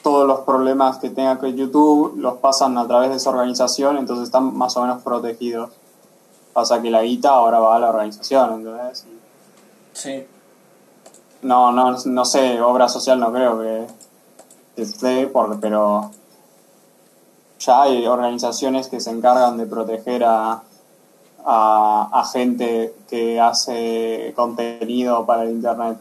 todos 0.02 0.26
los 0.26 0.40
problemas 0.40 0.98
que 0.98 1.10
tenga 1.10 1.38
con 1.38 1.54
YouTube 1.54 2.14
los 2.16 2.34
pasan 2.34 2.76
a 2.76 2.86
través 2.86 3.10
de 3.10 3.16
esa 3.16 3.30
organización, 3.30 3.96
entonces 3.96 4.24
están 4.26 4.56
más 4.56 4.76
o 4.76 4.82
menos 4.82 5.02
protegidos. 5.02 5.70
Pasa 6.52 6.82
que 6.82 6.90
la 6.90 7.02
guita 7.02 7.30
ahora 7.30 7.60
va 7.60 7.76
a 7.76 7.78
la 7.78 7.90
organización, 7.90 8.52
¿entendés? 8.54 9.06
Sí. 9.92 10.26
No, 11.42 11.72
no, 11.72 11.96
no 12.04 12.24
sé, 12.24 12.60
obra 12.60 12.88
social 12.88 13.18
no 13.18 13.32
creo 13.32 13.60
que, 13.60 13.86
que 14.76 14.82
esté, 14.82 15.26
porque, 15.28 15.56
pero 15.60 16.10
ya 17.58 17.82
hay 17.82 18.06
organizaciones 18.06 18.88
que 18.88 19.00
se 19.00 19.10
encargan 19.10 19.56
de 19.56 19.66
proteger 19.66 20.24
a, 20.24 20.62
a, 21.44 22.10
a 22.12 22.24
gente 22.26 22.94
que 23.08 23.40
hace 23.40 24.32
contenido 24.36 25.24
para 25.24 25.44
el 25.44 25.50
internet. 25.50 25.98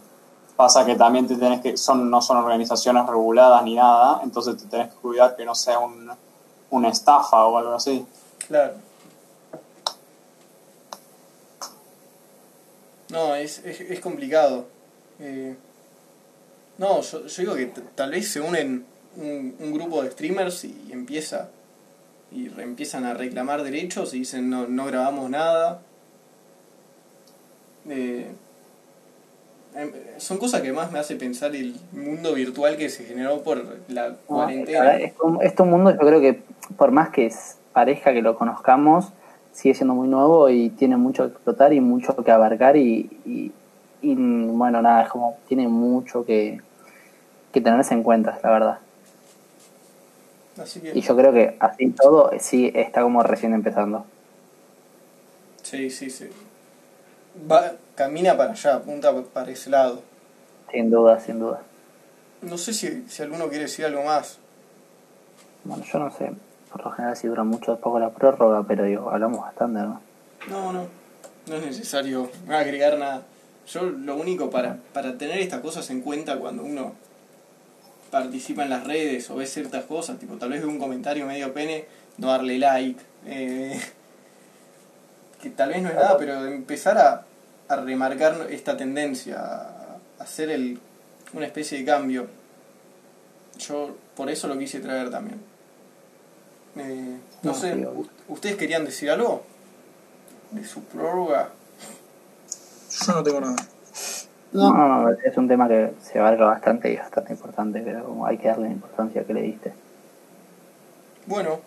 Pasa 0.61 0.85
que 0.85 0.93
también 0.93 1.25
te 1.25 1.37
tenés 1.37 1.59
que, 1.59 1.75
son, 1.75 2.07
no 2.11 2.21
son 2.21 2.37
organizaciones 2.37 3.07
reguladas 3.07 3.63
ni 3.63 3.73
nada, 3.73 4.21
entonces 4.23 4.57
te 4.57 4.67
tenés 4.67 4.89
que 4.89 4.95
cuidar 4.97 5.35
que 5.35 5.43
no 5.43 5.55
sea 5.55 5.79
un, 5.79 6.07
una 6.69 6.89
estafa 6.89 7.47
o 7.47 7.57
algo 7.57 7.73
así. 7.73 8.05
Claro. 8.47 8.75
No, 13.09 13.33
es, 13.33 13.57
es, 13.65 13.81
es 13.81 13.99
complicado. 14.01 14.67
Eh, 15.19 15.57
no, 16.77 17.01
yo, 17.01 17.21
digo 17.21 17.55
que 17.55 17.65
tal 17.95 18.11
vez 18.11 18.31
se 18.31 18.39
unen 18.39 18.85
un, 19.15 19.55
un 19.59 19.73
grupo 19.73 20.03
de 20.03 20.11
streamers 20.11 20.63
y 20.65 20.89
empieza 20.91 21.49
y 22.31 22.45
empiezan 22.61 23.05
a 23.05 23.15
reclamar 23.15 23.63
derechos 23.63 24.13
y 24.13 24.19
dicen 24.19 24.51
no, 24.51 24.67
no 24.67 24.85
grabamos 24.85 25.27
nada. 25.27 25.81
Eh, 27.89 28.31
son 30.17 30.37
cosas 30.37 30.61
que 30.61 30.71
más 30.73 30.91
me 30.91 30.99
hace 30.99 31.15
pensar 31.15 31.55
el 31.55 31.75
mundo 31.93 32.33
virtual 32.33 32.77
que 32.77 32.89
se 32.89 33.05
generó 33.05 33.41
por 33.41 33.63
la 33.87 34.09
No, 34.09 34.15
cuarentena. 34.27 34.79
ahora 34.79 34.97
es 34.97 35.13
este 35.43 35.63
mundo 35.63 35.91
yo 35.91 35.97
creo 35.99 36.19
que 36.21 36.41
por 36.77 36.91
más 36.91 37.09
que 37.09 37.31
parezca 37.73 38.13
que 38.13 38.21
lo 38.21 38.35
conozcamos, 38.37 39.11
sigue 39.53 39.73
siendo 39.75 39.93
muy 39.93 40.07
nuevo 40.07 40.49
y 40.49 40.69
tiene 40.69 40.97
mucho 40.97 41.23
que 41.23 41.29
explotar 41.33 41.73
y 41.73 41.79
mucho 41.81 42.15
que 42.23 42.31
abarcar 42.31 42.75
y, 42.77 43.09
y, 43.25 43.51
y, 44.01 44.15
bueno, 44.15 44.81
nada, 44.81 45.03
es 45.03 45.09
como 45.09 45.37
tiene 45.47 45.67
mucho 45.67 46.25
que, 46.25 46.59
que 47.53 47.61
tenerse 47.61 47.93
en 47.93 48.03
cuenta, 48.03 48.39
la 48.43 48.49
verdad. 48.51 48.79
Así 50.61 50.79
que, 50.81 50.91
Y 50.93 51.01
yo 51.01 51.15
creo 51.15 51.33
que 51.33 51.55
así 51.59 51.89
todo 51.91 52.31
sí 52.39 52.71
está 52.75 53.01
como 53.01 53.23
recién 53.23 53.53
empezando. 53.53 54.05
sí, 55.63 55.89
sí, 55.89 56.09
sí. 56.09 56.25
Va, 57.49 57.73
camina 57.95 58.35
para 58.35 58.51
allá, 58.51 58.75
apunta 58.75 59.13
para 59.33 59.51
ese 59.51 59.69
lado. 59.69 60.01
Sin 60.71 60.89
duda, 60.89 61.19
sin 61.19 61.39
duda. 61.39 61.61
No 62.41 62.57
sé 62.57 62.73
si, 62.73 63.05
si 63.07 63.21
alguno 63.23 63.47
quiere 63.49 63.65
decir 63.65 63.85
algo 63.85 64.03
más. 64.03 64.37
Bueno, 65.63 65.83
yo 65.83 65.99
no 65.99 66.11
sé, 66.11 66.31
por 66.71 66.83
lo 66.83 66.91
general 66.91 67.15
si 67.15 67.27
dura 67.27 67.43
mucho 67.43 67.77
poco 67.77 67.99
la 67.99 68.09
prórroga, 68.09 68.63
pero 68.63 68.83
digo, 68.85 69.11
hablamos 69.11 69.41
bastante, 69.41 69.79
¿no? 69.81 70.01
No, 70.49 70.73
no. 70.73 70.87
No 71.47 71.55
es 71.55 71.65
necesario 71.65 72.29
agregar 72.49 72.97
nada. 72.97 73.23
Yo 73.67 73.83
lo 73.83 74.15
único 74.15 74.49
para, 74.49 74.77
para 74.93 75.17
tener 75.17 75.39
estas 75.39 75.61
cosas 75.61 75.89
en 75.89 76.01
cuenta 76.01 76.37
cuando 76.39 76.63
uno 76.63 76.93
participa 78.09 78.63
en 78.63 78.69
las 78.69 78.85
redes 78.85 79.29
o 79.29 79.35
ve 79.35 79.45
ciertas 79.45 79.85
cosas, 79.85 80.19
tipo 80.19 80.35
tal 80.35 80.49
vez 80.49 80.61
ve 80.61 80.67
un 80.67 80.79
comentario 80.79 81.25
medio 81.25 81.53
pene, 81.53 81.85
no 82.17 82.27
darle 82.27 82.57
like. 82.57 83.01
eh, 83.25 83.79
que 85.41 85.49
tal 85.49 85.69
vez 85.69 85.81
no 85.81 85.89
es 85.89 85.95
nada, 85.95 86.17
pero 86.17 86.45
empezar 86.45 86.97
a, 86.97 87.25
a 87.67 87.75
remarcar 87.77 88.47
esta 88.49 88.77
tendencia, 88.77 89.39
a 89.39 89.97
hacer 90.19 90.49
el, 90.51 90.79
una 91.33 91.45
especie 91.45 91.79
de 91.79 91.85
cambio. 91.85 92.27
Yo 93.57 93.95
por 94.15 94.29
eso 94.29 94.47
lo 94.47 94.57
quise 94.57 94.79
traer 94.79 95.09
también. 95.09 95.41
Eh, 96.77 97.17
no 97.43 97.51
No, 97.51 97.57
sé. 97.57 97.87
¿ustedes 98.27 98.55
querían 98.55 98.85
decir 98.85 99.09
algo? 99.09 99.43
De 100.51 100.63
su 100.65 100.83
prórroga. 100.83 101.49
Yo 103.05 103.13
no 103.13 103.23
tengo 103.23 103.41
nada. 103.41 103.55
No, 104.53 104.73
no, 104.73 105.09
es 105.11 105.37
un 105.37 105.47
tema 105.47 105.67
que 105.67 105.93
se 106.01 106.19
abarca 106.19 106.43
bastante 106.45 106.91
y 106.91 106.95
es 106.95 106.99
bastante 107.01 107.31
importante, 107.33 107.81
pero 107.81 108.03
como 108.03 108.25
hay 108.25 108.37
que 108.37 108.49
darle 108.49 108.67
la 108.67 108.73
importancia 108.73 109.23
que 109.23 109.33
le 109.33 109.41
diste. 109.43 109.73
Bueno, 111.25 111.61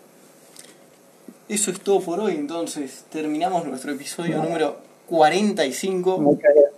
eso 1.49 1.71
es 1.71 1.81
todo 1.81 2.01
por 2.01 2.21
hoy. 2.21 2.33
Entonces, 2.33 3.05
terminamos 3.11 3.65
nuestro 3.67 3.93
episodio 3.93 4.43
número 4.43 4.77
45. 5.09 6.19
Muchas, 6.19 6.51
muchas 6.57 6.71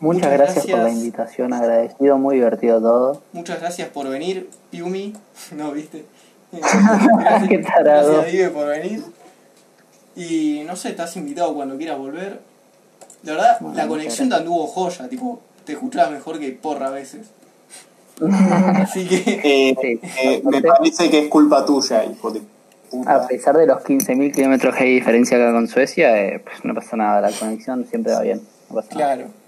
Muchas 0.00 0.32
gracias, 0.32 0.66
por 0.66 0.78
la 0.80 0.90
invitación, 0.90 1.52
agradecido, 1.54 2.18
muy 2.18 2.36
divertido 2.36 2.80
todo. 2.80 3.22
Muchas 3.32 3.60
gracias 3.60 3.88
por 3.88 4.08
venir, 4.08 4.48
Piumi. 4.70 5.14
¿No 5.56 5.72
viste? 5.72 6.04
Eh, 6.52 6.60
gracias, 7.20 7.48
Qué 7.48 7.58
tarado. 7.58 8.12
gracias, 8.22 8.50
por 8.50 8.66
venir. 8.68 9.02
Y 10.14 10.62
no 10.66 10.76
sé, 10.76 10.90
estás 10.90 11.16
invitado 11.16 11.54
cuando 11.54 11.76
quieras 11.76 11.98
volver. 11.98 12.40
La 13.22 13.32
verdad, 13.32 13.56
Bueno, 13.60 13.76
la 13.76 13.88
conexión 13.88 14.28
te 14.28 14.34
anduvo 14.36 14.66
joya. 14.66 15.08
Tipo, 15.08 15.40
te 15.64 15.72
escuchabas 15.72 16.12
mejor 16.12 16.38
que 16.38 16.52
porra 16.52 16.86
a 16.88 16.90
veces. 16.90 17.26
Así 18.20 19.06
que. 19.06 19.16
Eh, 19.44 19.76
Sí. 19.80 20.00
eh, 20.22 20.42
me 20.44 20.62
parece 20.62 21.10
que 21.10 21.24
es 21.24 21.28
culpa 21.28 21.64
tuya, 21.66 22.04
hijo 22.04 22.30
de 22.30 22.40
puta. 22.90 23.14
A 23.14 23.26
pesar 23.26 23.56
de 23.56 23.66
los 23.66 23.82
15.000 23.82 24.32
kilómetros 24.32 24.74
que 24.74 24.84
hay 24.84 24.94
diferencia 24.94 25.36
acá 25.36 25.52
con 25.52 25.68
Suecia, 25.68 26.22
eh, 26.22 26.40
pues 26.40 26.64
no 26.64 26.74
pasa 26.74 26.96
nada, 26.96 27.20
la 27.20 27.36
conexión 27.36 27.84
siempre 27.86 28.12
va 28.12 28.22
bien. 28.22 28.40
No 28.68 28.76
pasa 28.76 28.94
nada. 28.94 29.14
Claro. 29.14 29.45